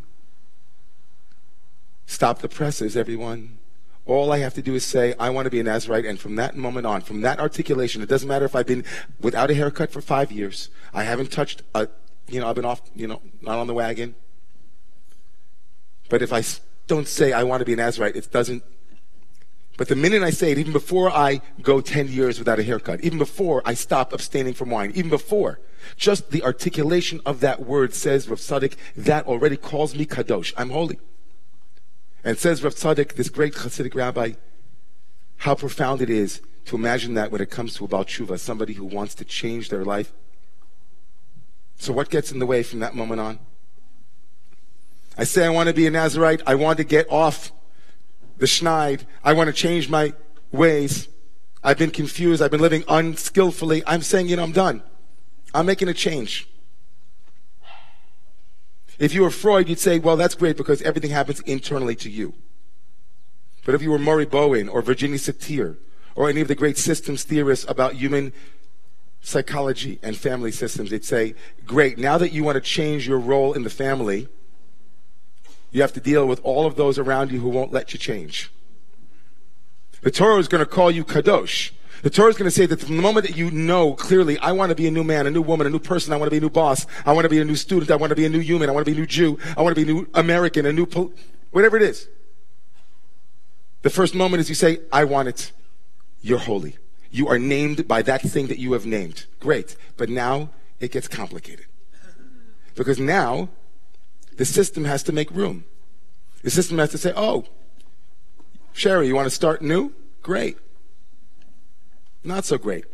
Stop 2.08 2.40
the 2.40 2.50
presses, 2.50 2.98
everyone. 2.98 3.60
All 4.08 4.32
I 4.32 4.40
have 4.40 4.56
to 4.56 4.64
do 4.64 4.74
is 4.74 4.84
say, 4.84 5.14
I 5.20 5.30
want 5.30 5.46
to 5.46 5.52
be 5.52 5.60
a 5.60 5.64
Nazarite, 5.64 6.06
and 6.06 6.20
from 6.20 6.36
that 6.38 6.58
moment 6.58 6.88
on, 6.88 7.02
from 7.02 7.22
that 7.22 7.40
articulation, 7.40 8.02
it 8.02 8.10
doesn't 8.10 8.28
matter 8.28 8.46
if 8.46 8.56
I've 8.56 8.66
been 8.66 8.84
without 9.22 9.52
a 9.52 9.54
haircut 9.54 9.92
for 9.92 10.02
five 10.02 10.32
years, 10.32 10.72
I 10.96 11.04
haven't 11.04 11.32
touched 11.32 11.62
a, 11.76 11.90
you 12.28 12.40
know, 12.40 12.50
I've 12.50 12.56
been 12.56 12.66
off, 12.66 12.82
you 12.96 13.06
know, 13.06 13.22
not 13.44 13.60
on 13.60 13.68
the 13.68 13.76
wagon. 13.76 14.16
But 16.10 16.22
if 16.22 16.32
I 16.32 16.44
don't 16.88 17.08
say 17.08 17.34
I 17.34 17.44
want 17.44 17.62
to 17.62 17.66
be 17.66 17.74
a 17.74 17.78
Nazarite, 17.78 18.16
it 18.16 18.32
doesn't. 18.32 18.64
But 19.78 19.90
the 19.90 19.96
minute 19.96 20.24
I 20.24 20.32
say 20.32 20.52
it, 20.52 20.58
even 20.58 20.74
before 20.74 21.12
I 21.12 21.42
go 21.62 21.82
10 21.82 22.08
years 22.08 22.40
without 22.40 22.58
a 22.60 22.64
haircut, 22.64 23.02
even 23.02 23.20
before 23.20 23.62
I 23.64 23.76
stop 23.76 24.12
abstaining 24.12 24.56
from 24.56 24.72
wine, 24.72 24.92
even 24.96 25.10
before, 25.10 25.60
just 25.96 26.32
the 26.32 26.44
articulation 26.44 27.22
of 27.26 27.42
that 27.42 27.62
word 27.64 27.94
says, 27.94 28.28
Rav 28.28 28.40
Tzadok, 28.40 28.76
that 28.96 29.28
already 29.28 29.56
calls 29.56 29.96
me 29.96 30.06
Kadosh. 30.06 30.54
I'm 30.58 30.72
holy. 30.72 31.00
And 32.24 32.40
says 32.40 32.64
Rav 32.64 32.74
Tzadok, 32.74 33.14
this 33.14 33.30
great 33.30 33.54
Hasidic 33.54 33.94
rabbi, 33.94 34.34
how 35.38 35.54
profound 35.54 36.02
it 36.02 36.10
is 36.10 36.42
to 36.66 36.76
imagine 36.76 37.14
that 37.14 37.32
when 37.32 37.42
it 37.42 37.52
comes 37.52 37.76
to 37.76 37.86
about 37.86 38.08
tshuva, 38.08 38.40
somebody 38.40 38.74
who 38.74 38.84
wants 38.84 39.14
to 39.16 39.26
change 39.26 39.70
their 39.70 39.86
life. 39.86 40.12
So 41.78 41.94
what 41.94 42.10
gets 42.10 42.32
in 42.32 42.40
the 42.40 42.46
way 42.46 42.64
from 42.64 42.80
that 42.80 42.96
moment 42.96 43.22
on? 43.22 43.40
I 45.18 45.24
say 45.24 45.46
I 45.46 45.50
want 45.50 45.68
to 45.68 45.74
be 45.74 45.88
a 45.88 45.92
Nazarite. 45.92 46.42
I 46.46 46.56
want 46.56 46.78
to 46.78 46.84
get 46.84 47.12
off 47.12 47.52
the 48.38 48.46
schneid. 48.46 49.02
I 49.24 49.34
want 49.34 49.48
to 49.48 49.54
change 49.54 49.90
my 49.90 50.14
ways. 50.52 51.08
I've 51.64 51.78
been 51.78 51.92
confused. 51.92 52.42
I've 52.42 52.52
been 52.52 52.62
living 52.62 52.84
unskillfully. 52.88 53.84
I'm 53.88 54.02
saying, 54.02 54.28
you 54.28 54.36
know, 54.36 54.44
I'm 54.44 54.52
done. 54.52 54.84
I'm 55.54 55.66
making 55.66 55.90
a 55.90 55.94
change. 55.94 56.48
If 59.00 59.14
you 59.14 59.24
were 59.24 59.32
Freud, 59.32 59.70
you'd 59.70 59.80
say, 59.80 60.00
well, 60.00 60.18
that's 60.18 60.36
great 60.36 60.58
because 60.58 60.82
everything 60.82 61.12
happens 61.12 61.40
internally 61.42 61.96
to 61.96 62.10
you. 62.10 62.34
But 63.66 63.76
if 63.76 63.82
you 63.82 63.92
were 63.92 64.00
Murray 64.00 64.26
Bowen 64.26 64.70
or 64.70 64.82
Virginia 64.82 65.18
Satir 65.18 65.78
or 66.16 66.30
any 66.30 66.42
of 66.42 66.48
the 66.48 66.56
great 66.56 66.78
systems 66.78 67.24
theorists 67.24 67.66
about 67.68 67.96
human 67.96 68.34
psychology 69.22 70.00
and 70.02 70.16
family 70.16 70.52
systems, 70.52 70.90
they'd 70.90 71.04
say, 71.04 71.36
great, 71.66 71.98
now 71.98 72.18
that 72.18 72.32
you 72.32 72.44
want 72.44 72.56
to 72.56 72.62
change 72.62 73.08
your 73.08 73.20
role 73.20 73.54
in 73.54 73.64
the 73.64 73.70
family, 73.70 74.30
you 75.72 75.82
have 75.82 75.94
to 75.94 76.00
deal 76.00 76.28
with 76.28 76.40
all 76.44 76.66
of 76.66 76.76
those 76.76 76.98
around 76.98 77.32
you 77.32 77.40
who 77.40 77.50
won't 77.50 77.72
let 77.72 77.94
you 77.94 78.00
change. 78.00 78.52
The 80.02 80.12
Torah 80.12 80.38
is 80.38 80.48
going 80.48 80.64
to 80.64 80.70
call 80.70 80.92
you 80.92 81.04
kadosh. 81.04 81.72
The 82.04 82.10
Torah 82.10 82.30
is 82.30 82.38
going 82.38 82.50
to 82.50 82.56
say 82.56 82.68
that 82.68 82.80
from 82.80 82.96
the 82.96 83.02
moment 83.02 83.26
that 83.26 83.36
you 83.36 83.50
know 83.50 83.94
clearly, 83.94 84.38
I 84.38 84.52
want 84.52 84.70
to 84.70 84.76
be 84.76 84.88
a 84.88 84.92
new 84.92 85.04
man, 85.04 85.26
a 85.26 85.32
new 85.32 85.42
woman, 85.42 85.66
a 85.66 85.70
new 85.70 85.80
person, 85.80 86.14
I 86.14 86.18
want 86.18 86.28
to 86.28 86.32
be 86.32 86.38
a 86.38 86.42
new 86.42 86.50
boss, 86.50 86.86
I 87.06 87.14
want 87.14 87.26
to 87.26 87.30
be 87.30 87.42
a 87.42 87.46
new 87.46 87.56
student, 87.56 87.90
I 87.90 87.96
want 87.96 88.12
to 88.12 88.16
be 88.16 88.26
a 88.26 88.30
new 88.30 88.40
human, 88.40 88.70
I 88.70 88.72
want 88.72 88.86
to 88.86 88.92
be 88.92 88.96
a 88.96 89.00
new 89.00 89.08
Jew, 89.08 89.40
I 89.58 89.62
want 89.62 89.76
to 89.76 89.84
be 89.84 89.90
a 89.90 89.94
new 89.94 90.08
American, 90.14 90.66
a 90.68 90.74
new, 90.74 90.86
pol- 90.86 91.12
whatever 91.52 91.76
it 91.76 91.84
is. 91.84 92.08
The 93.82 93.90
first 93.90 94.14
moment 94.14 94.42
is 94.42 94.50
you 94.50 94.56
say, 94.56 94.80
I 94.92 95.04
want 95.06 95.28
it. 95.28 95.52
You're 96.22 96.40
holy. 96.40 96.78
You 97.10 97.28
are 97.30 97.40
named 97.40 97.88
by 97.88 98.02
that 98.04 98.22
thing 98.22 98.48
that 98.48 98.60
you 98.60 98.74
have 98.74 98.86
named. 98.86 99.26
Great. 99.40 99.76
But 99.96 100.10
now 100.10 100.50
it 100.80 100.92
gets 100.92 101.08
complicated. 101.08 101.66
Because 102.76 103.00
now 103.00 103.50
the 104.38 104.46
system 104.46 104.86
has 104.86 105.04
to 105.04 105.12
make 105.12 105.30
room. 105.32 105.66
The 106.44 106.50
system 106.50 106.78
has 106.78 106.92
to 106.92 106.98
say, 106.98 107.12
oh, 107.16 107.46
Sherry, 108.74 109.08
you 109.08 109.16
want 109.16 109.26
to 109.26 109.32
start 109.32 109.62
new? 109.62 109.94
Great. 110.22 110.58
Not 112.24 112.46
so 112.46 112.58
great. 112.58 112.86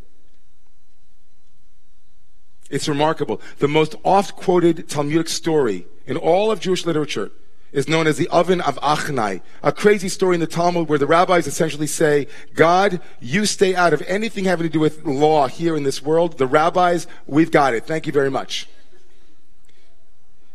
It's 2.70 2.88
remarkable. 2.88 3.42
The 3.60 3.68
most 3.68 3.96
oft 4.04 4.36
quoted 4.36 4.90
Talmudic 4.90 5.28
story 5.28 5.86
in 6.08 6.18
all 6.18 6.52
of 6.52 6.60
Jewish 6.60 6.86
literature 6.86 7.32
is 7.74 7.90
known 7.90 8.08
as 8.08 8.18
the 8.18 8.30
oven 8.30 8.62
of 8.62 8.80
Achnai, 8.82 9.42
a 9.62 9.72
crazy 9.72 10.08
story 10.08 10.36
in 10.36 10.40
the 10.40 10.48
Talmud 10.48 10.88
where 10.88 11.00
the 11.00 11.08
rabbis 11.08 11.48
essentially 11.48 11.88
say, 11.88 12.28
God, 12.54 13.02
you 13.20 13.46
stay 13.46 13.76
out 13.76 13.94
of 13.94 14.02
anything 14.04 14.46
having 14.46 14.68
to 14.68 14.72
do 14.72 14.80
with 14.80 15.04
law 15.06 15.48
here 15.48 15.76
in 15.76 15.84
this 15.84 16.02
world. 16.02 16.38
The 16.38 16.48
rabbis, 16.48 17.08
we've 17.26 17.52
got 17.52 17.74
it. 17.74 17.86
Thank 17.86 18.06
you 18.06 18.14
very 18.14 18.30
much. 18.30 18.70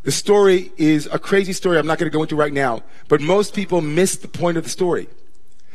The 0.09 0.13
story 0.13 0.73
is 0.79 1.07
a 1.13 1.19
crazy 1.19 1.53
story 1.53 1.77
I'm 1.77 1.87
not 1.87 1.99
going 1.99 2.11
to 2.11 2.17
go 2.17 2.23
into 2.23 2.35
right 2.35 2.51
now, 2.51 2.83
but 3.09 3.21
most 3.21 3.53
people 3.55 3.83
miss 3.83 4.17
the 4.17 4.27
point 4.27 4.57
of 4.57 4.65
the 4.65 4.71
story. 4.71 5.07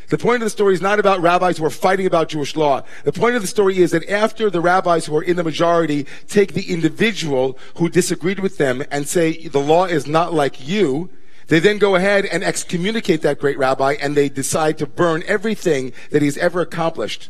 The 0.10 0.18
point 0.18 0.42
of 0.42 0.48
the 0.48 0.50
story 0.50 0.74
is 0.74 0.82
not 0.82 0.98
about 0.98 1.22
rabbis 1.22 1.60
who 1.60 1.66
are 1.66 1.70
fighting 1.70 2.08
about 2.08 2.30
Jewish 2.30 2.56
law. 2.56 2.82
The 3.04 3.12
point 3.12 3.36
of 3.36 3.44
the 3.44 3.48
story 3.48 3.78
is 3.78 3.92
that 3.92 4.10
after 4.10 4.50
the 4.50 4.60
rabbis 4.60 5.06
who 5.06 5.16
are 5.18 5.22
in 5.22 5.36
the 5.36 5.44
majority 5.44 6.08
take 6.28 6.54
the 6.54 6.74
individual 6.74 7.60
who 7.76 7.90
disagreed 7.90 8.40
with 8.40 8.58
them 8.58 8.84
and 8.90 9.08
say 9.08 9.50
the 9.50 9.60
law 9.60 9.86
is 9.86 10.08
not 10.08 10.34
like 10.34 10.68
you, 10.68 11.12
they 11.46 11.60
then 11.60 11.78
go 11.78 11.94
ahead 11.94 12.26
and 12.26 12.44
excommunicate 12.44 13.22
that 13.22 13.38
great 13.38 13.60
rabbi 13.60 13.98
and 14.02 14.18
they 14.18 14.30
decide 14.30 14.80
to 14.80 14.88
burn 14.88 15.22
everything 15.28 15.94
that 16.10 16.24
he's 16.24 16.40
ever 16.40 16.60
accomplished. 16.60 17.30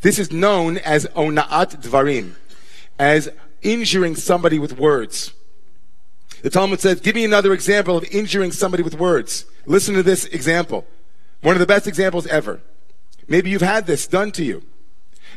This 0.00 0.18
is 0.18 0.32
known 0.32 0.78
as 0.78 1.04
ona'at 1.08 1.82
dvarim, 1.82 2.36
as 2.98 3.28
injuring 3.60 4.14
somebody 4.14 4.58
with 4.58 4.78
words. 4.78 5.34
The 6.42 6.50
Talmud 6.50 6.80
says, 6.80 7.00
give 7.00 7.14
me 7.14 7.24
another 7.24 7.52
example 7.52 7.96
of 7.96 8.04
injuring 8.04 8.52
somebody 8.52 8.82
with 8.82 8.98
words. 8.98 9.46
Listen 9.64 9.94
to 9.94 10.02
this 10.02 10.26
example. 10.26 10.86
One 11.40 11.54
of 11.54 11.60
the 11.60 11.66
best 11.66 11.86
examples 11.86 12.26
ever. 12.26 12.60
Maybe 13.28 13.50
you've 13.50 13.62
had 13.62 13.86
this 13.86 14.06
done 14.06 14.32
to 14.32 14.44
you. 14.44 14.62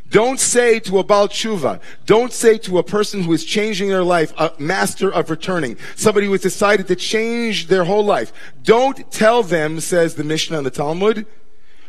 Don't 0.10 0.39
say 0.39 0.79
to 0.79 0.98
a 1.00 1.03
Baal 1.03 1.27
Tshuva, 1.27 1.79
don't 2.06 2.34
say 2.34 2.58
to 2.60 2.77
a 2.79 2.84
person 2.84 3.24
who 3.24 3.34
is 3.34 3.46
changing 3.46 3.89
their 3.89 4.03
life, 4.03 4.34
a 4.38 4.51
master 4.58 5.12
of 5.12 5.29
returning, 5.29 5.77
somebody 5.96 6.25
who 6.25 6.32
has 6.32 6.41
decided 6.41 6.88
to 6.88 6.96
change 6.96 7.68
their 7.68 7.84
whole 7.84 8.03
life. 8.03 8.32
Don't 8.63 9.12
tell 9.12 9.44
them, 9.44 9.79
says 9.79 10.15
the 10.15 10.24
Mishnah 10.24 10.58
and 10.58 10.65
the 10.65 10.72
Talmud, 10.72 11.27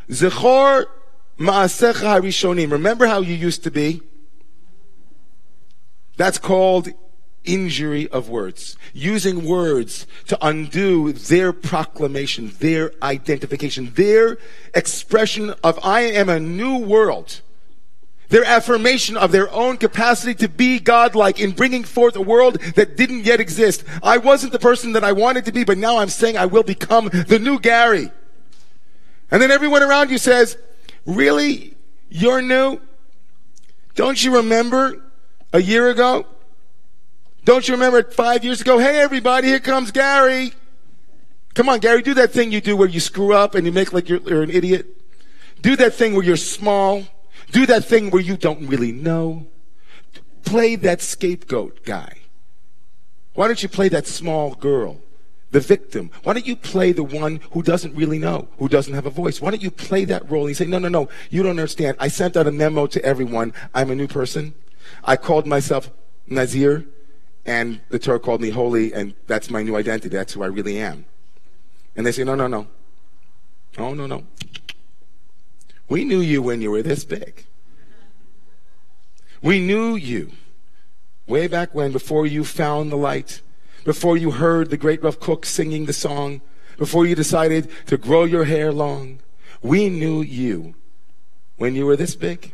Zechor 0.08 0.86
ma'asecha 1.38 2.20
harishonim. 2.20 2.70
Remember 2.72 3.06
how 3.06 3.20
you 3.20 3.34
used 3.34 3.62
to 3.64 3.70
be? 3.70 4.02
That's 6.16 6.38
called 6.38 6.90
injury 7.44 8.08
of 8.08 8.28
words, 8.28 8.76
using 8.92 9.44
words 9.44 10.06
to 10.26 10.38
undo 10.46 11.12
their 11.12 11.52
proclamation, 11.52 12.52
their 12.58 12.92
identification, 13.02 13.92
their 13.94 14.38
expression 14.74 15.54
of 15.64 15.78
I 15.82 16.02
am 16.02 16.28
a 16.28 16.40
new 16.40 16.78
world. 16.78 17.40
Their 18.28 18.44
affirmation 18.44 19.16
of 19.16 19.32
their 19.32 19.52
own 19.52 19.76
capacity 19.76 20.34
to 20.36 20.48
be 20.48 20.78
godlike 20.78 21.40
in 21.40 21.50
bringing 21.50 21.82
forth 21.82 22.14
a 22.14 22.22
world 22.22 22.60
that 22.76 22.96
didn't 22.96 23.24
yet 23.24 23.40
exist. 23.40 23.82
I 24.04 24.18
wasn't 24.18 24.52
the 24.52 24.60
person 24.60 24.92
that 24.92 25.02
I 25.02 25.10
wanted 25.10 25.44
to 25.46 25.52
be, 25.52 25.64
but 25.64 25.78
now 25.78 25.98
I'm 25.98 26.08
saying 26.08 26.36
I 26.36 26.46
will 26.46 26.62
become 26.62 27.08
the 27.08 27.40
new 27.40 27.58
Gary. 27.58 28.12
And 29.32 29.42
then 29.42 29.50
everyone 29.50 29.82
around 29.82 30.10
you 30.10 30.18
says, 30.18 30.56
really? 31.06 31.76
You're 32.08 32.40
new? 32.40 32.80
Don't 33.96 34.22
you 34.22 34.36
remember 34.36 35.02
a 35.52 35.60
year 35.60 35.90
ago? 35.90 36.26
Don't 37.44 37.66
you 37.66 37.74
remember 37.74 38.02
five 38.02 38.44
years 38.44 38.60
ago? 38.60 38.78
Hey, 38.78 38.98
everybody, 38.98 39.48
here 39.48 39.60
comes 39.60 39.90
Gary. 39.90 40.52
Come 41.54 41.68
on, 41.68 41.80
Gary, 41.80 42.02
do 42.02 42.14
that 42.14 42.32
thing 42.32 42.52
you 42.52 42.60
do 42.60 42.76
where 42.76 42.88
you 42.88 43.00
screw 43.00 43.32
up 43.32 43.54
and 43.54 43.66
you 43.66 43.72
make 43.72 43.92
like 43.92 44.08
you're, 44.08 44.20
you're 44.20 44.42
an 44.42 44.50
idiot. 44.50 44.86
Do 45.62 45.74
that 45.76 45.94
thing 45.94 46.14
where 46.14 46.22
you're 46.22 46.36
small. 46.36 47.04
Do 47.50 47.66
that 47.66 47.84
thing 47.84 48.10
where 48.10 48.22
you 48.22 48.36
don't 48.36 48.68
really 48.68 48.92
know. 48.92 49.46
Play 50.44 50.76
that 50.76 51.00
scapegoat 51.00 51.84
guy. 51.84 52.18
Why 53.34 53.46
don't 53.46 53.62
you 53.62 53.68
play 53.68 53.88
that 53.88 54.06
small 54.06 54.54
girl, 54.54 55.00
the 55.50 55.60
victim? 55.60 56.10
Why 56.22 56.34
don't 56.34 56.46
you 56.46 56.56
play 56.56 56.92
the 56.92 57.04
one 57.04 57.40
who 57.52 57.62
doesn't 57.62 57.94
really 57.94 58.18
know, 58.18 58.48
who 58.58 58.68
doesn't 58.68 58.94
have 58.94 59.06
a 59.06 59.10
voice? 59.10 59.40
Why 59.40 59.50
don't 59.50 59.62
you 59.62 59.70
play 59.70 60.04
that 60.04 60.30
role 60.30 60.46
and 60.46 60.56
say, 60.56 60.66
no, 60.66 60.78
no, 60.78 60.88
no, 60.88 61.08
you 61.30 61.42
don't 61.42 61.50
understand. 61.50 61.96
I 61.98 62.08
sent 62.08 62.36
out 62.36 62.46
a 62.46 62.52
memo 62.52 62.86
to 62.88 63.02
everyone. 63.04 63.54
I'm 63.74 63.90
a 63.90 63.94
new 63.94 64.08
person. 64.08 64.54
I 65.04 65.16
called 65.16 65.46
myself 65.46 65.90
Nazir 66.26 66.86
and 67.50 67.80
the 67.88 67.98
Torah 67.98 68.20
called 68.20 68.40
me 68.40 68.50
holy, 68.50 68.94
and 68.94 69.12
that's 69.26 69.50
my 69.50 69.60
new 69.64 69.74
identity. 69.74 70.10
That's 70.10 70.34
who 70.34 70.44
I 70.44 70.46
really 70.46 70.78
am. 70.78 71.04
And 71.96 72.06
they 72.06 72.12
say, 72.12 72.22
no, 72.22 72.36
no, 72.36 72.46
no. 72.46 72.68
Oh, 73.76 73.92
no, 73.92 74.06
no. 74.06 74.22
We 75.88 76.04
knew 76.04 76.20
you 76.20 76.42
when 76.42 76.62
you 76.62 76.70
were 76.70 76.82
this 76.82 77.04
big. 77.04 77.46
We 79.42 79.58
knew 79.58 79.96
you 79.96 80.30
way 81.26 81.48
back 81.48 81.74
when, 81.74 81.90
before 81.90 82.24
you 82.24 82.44
found 82.44 82.92
the 82.92 82.96
light, 82.96 83.40
before 83.82 84.16
you 84.16 84.30
heard 84.30 84.70
the 84.70 84.76
great 84.76 85.02
Rav 85.02 85.18
Kook 85.18 85.44
singing 85.44 85.86
the 85.86 85.92
song, 85.92 86.42
before 86.76 87.04
you 87.04 87.16
decided 87.16 87.68
to 87.86 87.96
grow 87.96 88.22
your 88.22 88.44
hair 88.44 88.70
long. 88.70 89.18
We 89.60 89.88
knew 89.88 90.22
you 90.22 90.76
when 91.56 91.74
you 91.74 91.84
were 91.84 91.96
this 91.96 92.14
big. 92.14 92.52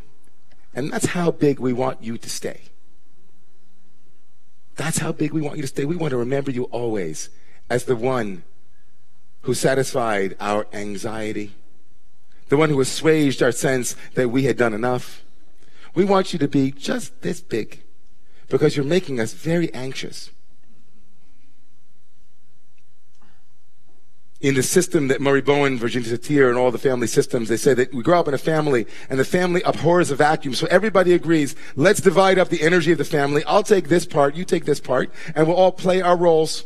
And 0.74 0.90
that's 0.90 1.06
how 1.06 1.32
big 1.32 1.60
we 1.60 1.74
want 1.74 2.02
you 2.02 2.16
to 2.16 2.30
stay. 2.30 2.70
That's 4.86 4.98
how 4.98 5.10
big 5.10 5.32
we 5.32 5.40
want 5.40 5.56
you 5.56 5.62
to 5.62 5.66
stay. 5.66 5.84
We 5.84 5.96
want 5.96 6.12
to 6.12 6.16
remember 6.16 6.52
you 6.52 6.62
always 6.66 7.28
as 7.68 7.86
the 7.86 7.96
one 7.96 8.44
who 9.40 9.52
satisfied 9.52 10.36
our 10.38 10.68
anxiety, 10.72 11.56
the 12.50 12.56
one 12.56 12.70
who 12.70 12.80
assuaged 12.80 13.42
our 13.42 13.50
sense 13.50 13.96
that 14.14 14.28
we 14.28 14.44
had 14.44 14.56
done 14.56 14.72
enough. 14.72 15.24
We 15.96 16.04
want 16.04 16.32
you 16.32 16.38
to 16.38 16.46
be 16.46 16.70
just 16.70 17.20
this 17.22 17.40
big 17.40 17.82
because 18.48 18.76
you're 18.76 18.84
making 18.84 19.18
us 19.18 19.32
very 19.32 19.74
anxious. 19.74 20.30
In 24.40 24.54
the 24.54 24.62
system 24.62 25.08
that 25.08 25.20
Murray 25.20 25.40
Bowen, 25.40 25.78
Virginia 25.78 26.16
Satir, 26.16 26.48
and 26.48 26.58
all 26.58 26.70
the 26.70 26.78
family 26.78 27.06
systems, 27.06 27.48
they 27.48 27.56
say 27.56 27.72
that 27.74 27.92
we 27.94 28.02
grow 28.02 28.20
up 28.20 28.28
in 28.28 28.34
a 28.34 28.38
family 28.38 28.86
and 29.08 29.18
the 29.18 29.24
family 29.24 29.62
abhors 29.62 30.10
a 30.10 30.16
vacuum. 30.16 30.54
So 30.54 30.66
everybody 30.70 31.14
agrees, 31.14 31.56
let's 31.74 32.00
divide 32.00 32.38
up 32.38 32.50
the 32.50 32.62
energy 32.62 32.92
of 32.92 32.98
the 32.98 33.04
family. 33.04 33.42
I'll 33.44 33.62
take 33.62 33.88
this 33.88 34.04
part, 34.04 34.34
you 34.34 34.44
take 34.44 34.66
this 34.66 34.80
part, 34.80 35.10
and 35.34 35.46
we'll 35.46 35.56
all 35.56 35.72
play 35.72 36.02
our 36.02 36.16
roles. 36.16 36.64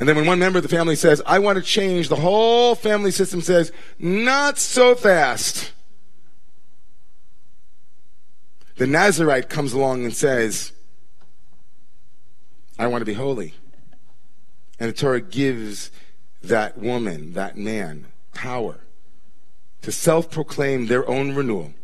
And 0.00 0.08
then 0.08 0.16
when 0.16 0.26
one 0.26 0.38
member 0.38 0.58
of 0.58 0.62
the 0.62 0.68
family 0.68 0.96
says, 0.96 1.22
I 1.26 1.38
want 1.38 1.58
to 1.58 1.62
change, 1.62 2.08
the 2.08 2.16
whole 2.16 2.74
family 2.74 3.10
system 3.10 3.42
says, 3.42 3.70
not 3.98 4.58
so 4.58 4.94
fast. 4.94 5.72
The 8.76 8.86
Nazarite 8.86 9.50
comes 9.50 9.74
along 9.74 10.04
and 10.04 10.16
says, 10.16 10.72
I 12.78 12.86
want 12.86 13.02
to 13.02 13.06
be 13.06 13.12
holy. 13.12 13.54
And 14.80 14.88
the 14.88 14.94
Torah 14.94 15.20
gives 15.20 15.90
that 16.42 16.78
woman, 16.78 17.34
that 17.34 17.56
man, 17.56 18.06
power 18.32 18.80
to 19.82 19.92
self 19.92 20.30
proclaim 20.30 20.86
their 20.86 21.06
own 21.08 21.34
renewal, 21.34 21.74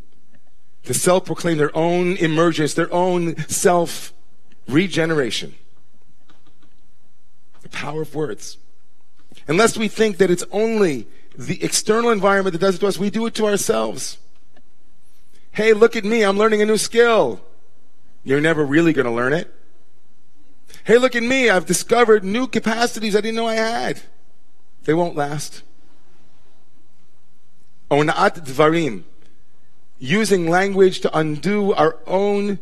to 0.85 0.95
self 0.95 1.27
proclaim 1.27 1.59
their 1.59 1.77
own 1.77 2.17
emergence, 2.17 2.73
their 2.73 2.93
own 2.93 3.37
self 3.49 4.15
regeneration. 4.67 5.55
The 7.63 7.69
power 7.69 8.03
of 8.03 8.15
words. 8.15 8.57
Unless 9.47 9.77
we 9.77 9.89
think 9.89 10.17
that 10.17 10.31
it's 10.31 10.45
only 10.51 11.07
the 11.37 11.63
external 11.63 12.11
environment 12.11 12.53
that 12.53 12.61
does 12.61 12.77
it 12.77 12.79
to 12.79 12.87
us, 12.87 12.99
we 12.99 13.11
do 13.11 13.27
it 13.27 13.35
to 13.35 13.47
ourselves. 13.47 14.19
Hey, 15.53 15.73
look 15.73 15.97
at 15.97 16.05
me, 16.05 16.23
I'm 16.23 16.39
learning 16.39 16.63
a 16.63 16.67
new 16.67 16.79
skill. 16.79 17.41
You're 18.25 18.41
never 18.41 18.65
really 18.65 18.93
going 18.93 19.07
to 19.07 19.13
learn 19.13 19.33
it. 19.33 19.53
Hey, 20.87 20.99
look 20.99 21.17
at 21.17 21.23
me. 21.25 21.51
I've 21.51 21.67
discovered 21.67 22.23
new 22.23 22.47
capacities 22.47 23.17
I 23.17 23.21
didn't 23.21 23.35
know 23.35 23.49
I 23.49 23.57
had. 23.57 24.03
They 24.85 24.95
won't 24.95 25.17
last. 25.17 25.65
Onat 27.91 28.47
dvarim. 28.47 29.03
Using 29.99 30.49
language 30.49 31.01
to 31.01 31.19
undo 31.19 31.73
our 31.73 31.99
own 32.07 32.61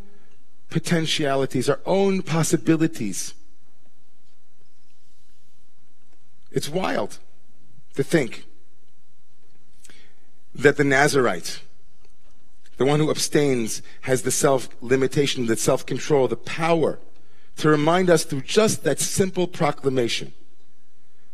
potentialities, 0.71 1.69
our 1.69 1.81
own 1.85 2.23
possibilities. 2.23 3.35
It's 6.51 6.71
wild 6.71 7.19
to 7.93 8.03
think 8.03 8.47
that 10.55 10.79
the 10.79 10.85
Nazarite, 10.85 11.61
the 12.79 12.87
one 12.87 13.01
who 13.01 13.11
abstains, 13.11 13.83
has 14.03 14.23
the 14.23 14.31
self 14.31 14.71
limitation, 14.81 15.45
the 15.45 15.59
self 15.59 15.85
control, 15.85 16.27
the 16.27 16.37
power 16.37 16.99
to 17.57 17.69
remind 17.69 18.11
us 18.11 18.25
through 18.25 18.43
just 18.43 18.85
that 18.85 19.01
simple 19.01 19.47
proclamation 19.47 20.33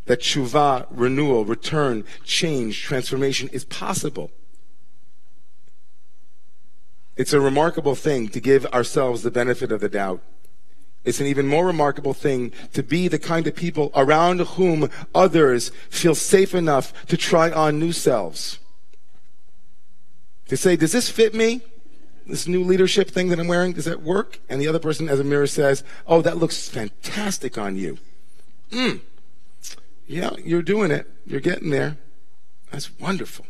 that 0.06 0.20
tshuva, 0.20 0.86
renewal, 0.90 1.44
return, 1.44 2.04
change, 2.24 2.82
transformation 2.82 3.48
is 3.52 3.64
possible. 3.64 4.30
It's 7.16 7.32
a 7.32 7.40
remarkable 7.40 7.94
thing 7.94 8.28
to 8.30 8.40
give 8.40 8.66
ourselves 8.66 9.22
the 9.22 9.30
benefit 9.30 9.70
of 9.70 9.80
the 9.80 9.88
doubt. 9.88 10.22
It's 11.04 11.20
an 11.20 11.26
even 11.26 11.46
more 11.46 11.66
remarkable 11.66 12.12
thing 12.12 12.52
to 12.72 12.82
be 12.82 13.08
the 13.08 13.18
kind 13.18 13.46
of 13.46 13.54
people 13.54 13.90
around 13.94 14.40
whom 14.40 14.90
others 15.14 15.70
feel 15.88 16.14
safe 16.14 16.54
enough 16.54 16.92
to 17.06 17.16
try 17.16 17.50
on 17.50 17.78
new 17.78 17.92
selves. 17.92 18.58
To 20.48 20.56
say, 20.56 20.76
does 20.76 20.92
this 20.92 21.08
fit 21.08 21.34
me? 21.34 21.62
This 22.30 22.46
new 22.46 22.62
leadership 22.62 23.10
thing 23.10 23.28
that 23.28 23.38
I'm 23.38 23.48
wearing, 23.48 23.72
does 23.72 23.84
that 23.84 24.02
work? 24.02 24.40
And 24.48 24.60
the 24.60 24.68
other 24.68 24.78
person, 24.78 25.08
as 25.08 25.20
a 25.20 25.24
mirror, 25.24 25.46
says, 25.46 25.84
oh, 26.06 26.22
that 26.22 26.38
looks 26.38 26.68
fantastic 26.68 27.58
on 27.58 27.76
you. 27.76 27.98
Mm. 28.70 29.00
Yeah, 30.06 30.30
you're 30.44 30.62
doing 30.62 30.90
it. 30.90 31.08
You're 31.26 31.40
getting 31.40 31.70
there. 31.70 31.96
That's 32.70 32.98
wonderful. 32.98 33.46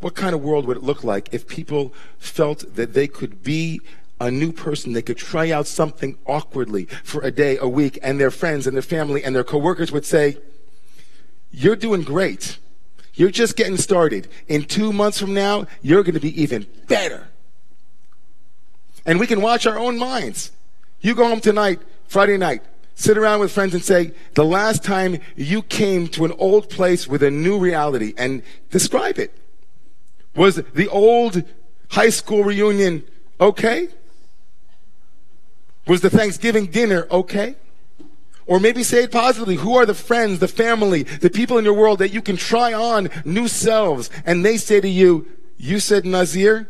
What 0.00 0.14
kind 0.14 0.34
of 0.34 0.42
world 0.42 0.66
would 0.66 0.78
it 0.78 0.82
look 0.82 1.04
like 1.04 1.28
if 1.32 1.46
people 1.46 1.92
felt 2.18 2.74
that 2.74 2.94
they 2.94 3.06
could 3.06 3.42
be 3.42 3.80
a 4.18 4.30
new 4.30 4.52
person, 4.52 4.92
they 4.92 5.02
could 5.02 5.16
try 5.16 5.50
out 5.50 5.66
something 5.66 6.16
awkwardly 6.26 6.86
for 7.04 7.22
a 7.22 7.30
day, 7.30 7.58
a 7.58 7.68
week, 7.68 7.98
and 8.02 8.20
their 8.20 8.30
friends 8.30 8.66
and 8.66 8.76
their 8.76 8.82
family 8.82 9.24
and 9.24 9.34
their 9.34 9.44
coworkers 9.44 9.92
would 9.92 10.04
say, 10.04 10.38
You're 11.50 11.76
doing 11.76 12.02
great. 12.02 12.58
You're 13.20 13.30
just 13.30 13.54
getting 13.54 13.76
started. 13.76 14.28
In 14.48 14.64
two 14.64 14.94
months 14.94 15.20
from 15.20 15.34
now, 15.34 15.66
you're 15.82 16.02
going 16.02 16.14
to 16.14 16.20
be 16.20 16.40
even 16.40 16.66
better. 16.86 17.28
And 19.04 19.20
we 19.20 19.26
can 19.26 19.42
watch 19.42 19.66
our 19.66 19.78
own 19.78 19.98
minds. 19.98 20.52
You 21.02 21.14
go 21.14 21.28
home 21.28 21.42
tonight, 21.42 21.80
Friday 22.08 22.38
night, 22.38 22.62
sit 22.94 23.18
around 23.18 23.40
with 23.40 23.52
friends 23.52 23.74
and 23.74 23.84
say, 23.84 24.14
the 24.36 24.44
last 24.46 24.82
time 24.82 25.18
you 25.36 25.60
came 25.60 26.08
to 26.08 26.24
an 26.24 26.32
old 26.38 26.70
place 26.70 27.06
with 27.06 27.22
a 27.22 27.30
new 27.30 27.58
reality 27.58 28.14
and 28.16 28.42
describe 28.70 29.18
it. 29.18 29.36
Was 30.34 30.54
the 30.72 30.88
old 30.88 31.42
high 31.90 32.08
school 32.08 32.42
reunion 32.42 33.04
okay? 33.38 33.88
Was 35.86 36.00
the 36.00 36.08
Thanksgiving 36.08 36.68
dinner 36.68 37.06
okay? 37.10 37.56
Or 38.50 38.58
maybe 38.58 38.82
say 38.82 39.04
it 39.04 39.12
positively. 39.12 39.54
Who 39.54 39.76
are 39.76 39.86
the 39.86 39.94
friends, 39.94 40.40
the 40.40 40.48
family, 40.48 41.04
the 41.04 41.30
people 41.30 41.56
in 41.56 41.64
your 41.64 41.72
world 41.72 42.00
that 42.00 42.12
you 42.12 42.20
can 42.20 42.36
try 42.36 42.72
on 42.72 43.08
new 43.24 43.46
selves? 43.46 44.10
And 44.26 44.44
they 44.44 44.56
say 44.56 44.80
to 44.80 44.88
you, 44.88 45.28
you 45.56 45.78
said 45.78 46.04
Nazir, 46.04 46.68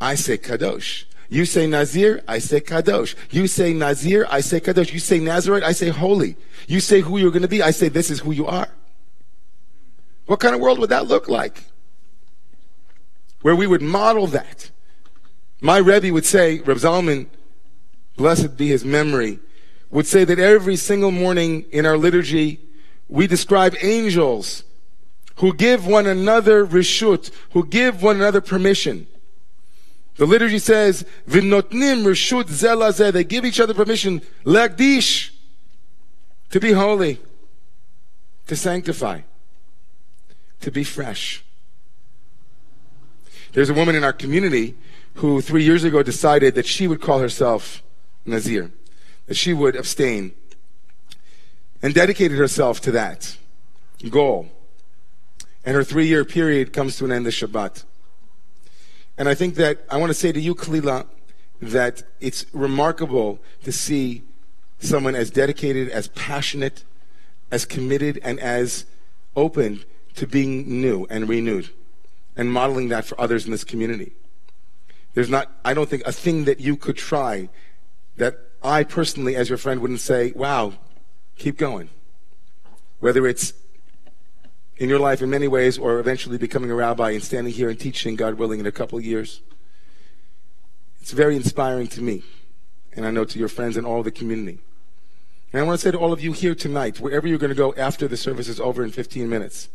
I 0.00 0.16
say 0.16 0.36
Kadosh. 0.36 1.04
You 1.28 1.44
say 1.44 1.68
Nazir, 1.68 2.24
I 2.26 2.40
say 2.40 2.60
Kadosh. 2.60 3.14
You 3.30 3.46
say 3.46 3.72
Nazir, 3.72 4.26
I 4.28 4.40
say 4.40 4.58
Kadosh. 4.58 4.92
You 4.92 4.98
say 4.98 5.20
Nazarite, 5.20 5.62
I 5.62 5.70
say 5.70 5.90
holy. 5.90 6.36
You 6.66 6.80
say 6.80 7.02
who 7.02 7.18
you're 7.18 7.30
going 7.30 7.42
to 7.42 7.48
be, 7.48 7.62
I 7.62 7.70
say 7.70 7.88
this 7.88 8.10
is 8.10 8.18
who 8.18 8.32
you 8.32 8.48
are. 8.48 8.70
What 10.26 10.40
kind 10.40 10.56
of 10.56 10.60
world 10.60 10.80
would 10.80 10.90
that 10.90 11.06
look 11.06 11.28
like? 11.28 11.66
Where 13.42 13.54
we 13.54 13.68
would 13.68 13.80
model 13.80 14.26
that. 14.26 14.72
My 15.60 15.78
Rebbe 15.78 16.12
would 16.12 16.26
say, 16.26 16.58
Reb 16.58 16.78
Zalman, 16.78 17.28
blessed 18.16 18.56
be 18.56 18.66
his 18.66 18.84
memory, 18.84 19.38
would 19.90 20.06
say 20.06 20.24
that 20.24 20.38
every 20.38 20.76
single 20.76 21.10
morning 21.10 21.64
in 21.72 21.84
our 21.84 21.98
liturgy, 21.98 22.60
we 23.08 23.26
describe 23.26 23.74
angels 23.82 24.64
who 25.36 25.52
give 25.54 25.86
one 25.86 26.06
another 26.06 26.66
reshut, 26.66 27.30
who 27.52 27.66
give 27.66 28.02
one 28.02 28.16
another 28.16 28.40
permission. 28.40 29.06
The 30.16 30.26
liturgy 30.26 30.58
says, 30.58 31.04
"V'notnim 31.28 32.04
reshut 32.04 32.44
zelazeh." 32.44 33.12
They 33.12 33.24
give 33.24 33.44
each 33.44 33.58
other 33.58 33.74
permission, 33.74 34.22
lagdish, 34.44 35.30
to 36.50 36.60
be 36.60 36.72
holy, 36.72 37.18
to 38.46 38.54
sanctify, 38.54 39.22
to 40.60 40.70
be 40.70 40.84
fresh. 40.84 41.42
There's 43.52 43.70
a 43.70 43.74
woman 43.74 43.96
in 43.96 44.04
our 44.04 44.12
community 44.12 44.76
who 45.14 45.40
three 45.40 45.64
years 45.64 45.84
ago 45.84 46.02
decided 46.02 46.54
that 46.54 46.66
she 46.66 46.86
would 46.86 47.00
call 47.00 47.18
herself 47.18 47.82
Nazir 48.24 48.70
that 49.30 49.36
she 49.36 49.52
would 49.52 49.76
abstain 49.76 50.32
and 51.80 51.94
dedicated 51.94 52.36
herself 52.36 52.80
to 52.80 52.90
that 52.90 53.36
goal. 54.10 54.48
And 55.64 55.76
her 55.76 55.84
three 55.84 56.08
year 56.08 56.24
period 56.24 56.72
comes 56.72 56.96
to 56.96 57.04
an 57.04 57.12
end 57.12 57.26
this 57.26 57.40
Shabbat. 57.40 57.84
And 59.16 59.28
I 59.28 59.36
think 59.36 59.54
that 59.54 59.84
I 59.88 59.98
want 59.98 60.10
to 60.10 60.14
say 60.14 60.32
to 60.32 60.40
you, 60.40 60.56
Kalila, 60.56 61.06
that 61.62 62.02
it's 62.18 62.44
remarkable 62.52 63.38
to 63.62 63.70
see 63.70 64.24
someone 64.80 65.14
as 65.14 65.30
dedicated, 65.30 65.90
as 65.90 66.08
passionate, 66.08 66.82
as 67.52 67.64
committed, 67.64 68.18
and 68.24 68.40
as 68.40 68.84
open 69.36 69.84
to 70.16 70.26
being 70.26 70.82
new 70.82 71.06
and 71.08 71.28
renewed 71.28 71.70
and 72.34 72.52
modeling 72.52 72.88
that 72.88 73.04
for 73.04 73.20
others 73.20 73.44
in 73.44 73.52
this 73.52 73.62
community. 73.62 74.10
There's 75.14 75.30
not, 75.30 75.52
I 75.64 75.72
don't 75.72 75.88
think, 75.88 76.02
a 76.04 76.10
thing 76.10 76.46
that 76.46 76.58
you 76.58 76.76
could 76.76 76.96
try 76.96 77.48
that 78.16 78.49
I 78.62 78.84
personally, 78.84 79.36
as 79.36 79.48
your 79.48 79.58
friend, 79.58 79.80
wouldn't 79.80 80.00
say, 80.00 80.32
wow, 80.32 80.74
keep 81.36 81.56
going. 81.56 81.88
Whether 82.98 83.26
it's 83.26 83.54
in 84.80 84.88
your 84.88 84.98
life 84.98 85.22
in 85.22 85.30
many 85.30 85.46
ways 85.46 85.78
or 85.78 85.98
eventually 85.98 86.38
becoming 86.38 86.70
a 86.70 86.74
rabbi 86.74 87.10
and 87.10 87.22
standing 87.22 87.52
here 87.52 87.68
and 87.68 87.78
teaching, 87.78 88.16
God 88.16 88.34
willing, 88.34 88.60
in 88.60 88.66
a 88.66 88.72
couple 88.72 88.98
of 88.98 89.04
years. 89.04 89.42
It's 91.00 91.12
very 91.12 91.36
inspiring 91.36 91.86
to 91.88 92.02
me, 92.02 92.22
and 92.94 93.06
I 93.06 93.10
know 93.10 93.24
to 93.24 93.38
your 93.38 93.48
friends 93.48 93.76
and 93.76 93.86
all 93.86 94.02
the 94.02 94.10
community. 94.10 94.58
And 95.52 95.60
I 95.60 95.64
want 95.64 95.80
to 95.80 95.84
say 95.84 95.90
to 95.90 95.98
all 95.98 96.12
of 96.12 96.22
you 96.22 96.32
here 96.32 96.54
tonight, 96.54 96.98
wherever 96.98 97.28
you're 97.28 97.38
going 97.38 97.50
to 97.50 97.56
go 97.56 97.74
after 97.74 98.08
the 98.08 98.16
service 98.16 98.48
is 98.48 98.58
over 98.58 98.82
in 98.82 98.90
15 98.90 99.28
minutes, 99.28 99.68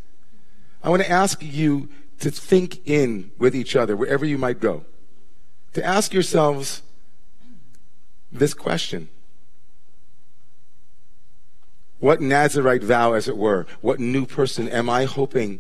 I 0.84 0.89
want 0.89 1.04
to 1.04 1.10
ask 1.10 1.41
you 1.41 1.89
to 2.19 2.32
think 2.32 2.88
in 2.88 3.32
with 3.38 3.56
each 3.56 3.76
other, 3.76 3.95
wherever 3.95 4.26
you 4.26 4.38
might 4.38 4.60
go, 4.60 4.86
to 5.74 5.84
ask 5.84 6.13
yourselves, 6.13 6.82
this 8.39 8.54
question 8.54 9.10
What 12.00 12.21
Nazarite 12.21 12.84
vow, 12.84 13.13
as 13.13 13.28
it 13.28 13.38
were, 13.38 13.65
what 13.82 14.00
new 14.00 14.26
person 14.26 14.67
am 14.67 14.89
I 14.89 15.06
hoping 15.06 15.60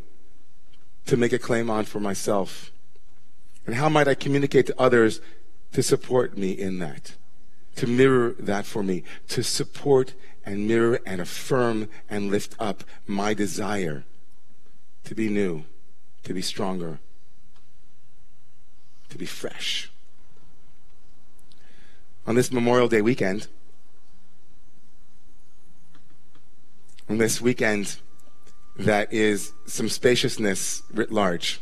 to 1.05 1.17
make 1.17 1.33
a 1.33 1.39
claim 1.39 1.69
on 1.69 1.85
for 1.85 1.99
myself? 1.99 2.71
And 3.65 3.75
how 3.75 3.89
might 3.89 4.07
I 4.07 4.13
communicate 4.13 4.67
to 4.67 4.79
others 4.79 5.21
to 5.73 5.81
support 5.81 6.37
me 6.37 6.51
in 6.51 6.79
that? 6.79 7.15
To 7.77 7.87
mirror 7.87 8.35
that 8.39 8.65
for 8.65 8.83
me, 8.83 9.03
to 9.29 9.43
support 9.43 10.13
and 10.45 10.67
mirror 10.67 10.99
and 11.05 11.19
affirm 11.19 11.89
and 12.09 12.29
lift 12.29 12.55
up 12.59 12.83
my 13.07 13.33
desire 13.33 14.05
to 15.03 15.15
be 15.15 15.29
new, 15.29 15.65
to 16.23 16.33
be 16.33 16.41
stronger, 16.41 16.99
to 19.09 19.17
be 19.17 19.25
fresh. 19.25 19.89
On 22.27 22.33
this 22.33 22.51
Memorial 22.51 22.87
Day 22.87 23.01
weekend, 23.01 23.47
on 27.07 27.19
this 27.19 27.39
weekend 27.39 27.97
that 28.75 29.13
is 29.13 29.53
some 29.67 29.89
spaciousness 29.89 30.81
writ 30.91 31.11
large, 31.11 31.61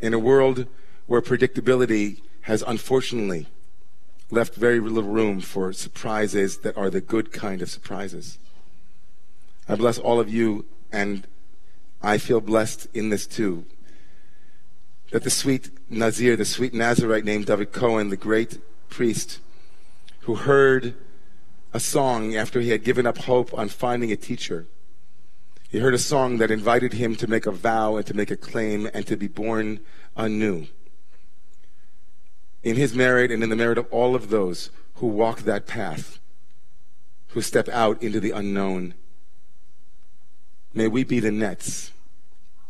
in 0.00 0.14
a 0.14 0.18
world 0.18 0.66
where 1.06 1.20
predictability 1.20 2.22
has 2.42 2.64
unfortunately 2.66 3.46
left 4.30 4.54
very 4.54 4.80
little 4.80 5.10
room 5.10 5.40
for 5.40 5.70
surprises 5.74 6.58
that 6.58 6.76
are 6.78 6.88
the 6.88 7.02
good 7.02 7.30
kind 7.30 7.60
of 7.60 7.68
surprises. 7.68 8.38
I 9.68 9.74
bless 9.74 9.98
all 9.98 10.18
of 10.18 10.32
you, 10.32 10.64
and 10.92 11.26
I 12.02 12.16
feel 12.16 12.40
blessed 12.40 12.88
in 12.94 13.10
this 13.10 13.26
too. 13.26 13.66
That 15.10 15.24
the 15.24 15.30
sweet 15.30 15.70
Nazir, 15.90 16.36
the 16.36 16.46
sweet 16.46 16.72
Nazarite 16.72 17.24
named 17.24 17.46
David 17.46 17.72
Cohen, 17.72 18.08
the 18.08 18.16
great 18.16 18.58
priest 18.88 19.40
who 20.24 20.34
heard 20.34 20.94
a 21.72 21.80
song 21.80 22.34
after 22.34 22.60
he 22.60 22.70
had 22.70 22.84
given 22.84 23.06
up 23.06 23.18
hope 23.18 23.52
on 23.54 23.68
finding 23.68 24.12
a 24.12 24.16
teacher. 24.16 24.66
He 25.68 25.78
heard 25.78 25.94
a 25.94 25.98
song 25.98 26.38
that 26.38 26.50
invited 26.50 26.92
him 26.92 27.16
to 27.16 27.26
make 27.26 27.46
a 27.46 27.50
vow 27.50 27.96
and 27.96 28.06
to 28.06 28.14
make 28.14 28.30
a 28.30 28.36
claim 28.36 28.88
and 28.94 29.06
to 29.06 29.16
be 29.16 29.28
born 29.28 29.80
anew 30.16 30.66
in 32.64 32.76
his 32.76 32.94
merit 32.94 33.30
and 33.30 33.42
in 33.42 33.50
the 33.50 33.56
merit 33.56 33.76
of 33.76 33.86
all 33.90 34.14
of 34.14 34.30
those 34.30 34.70
who 34.94 35.06
walk 35.06 35.42
that 35.42 35.66
path, 35.66 36.18
who 37.28 37.42
step 37.42 37.68
out 37.68 38.02
into 38.02 38.18
the 38.18 38.30
unknown. 38.30 38.94
May 40.72 40.88
we 40.88 41.04
be 41.04 41.20
the 41.20 41.30
nets 41.30 41.92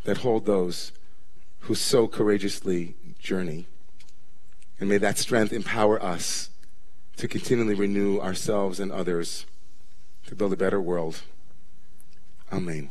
that 0.02 0.18
hold 0.18 0.44
those 0.44 0.92
who 1.60 1.74
so 1.74 2.08
courageously 2.08 2.96
journey. 3.18 3.66
And 4.80 4.88
may 4.88 4.98
that 4.98 5.16
strength 5.16 5.52
empower 5.52 6.02
us 6.02 6.50
to 7.16 7.29
continually 7.29 7.74
renew 7.74 8.20
ourselves 8.20 8.81
and 8.81 8.90
others 8.90 9.46
to 10.27 10.35
build 10.35 10.53
a 10.53 10.57
better 10.57 10.81
world. 10.81 11.22
Amen. 12.53 12.90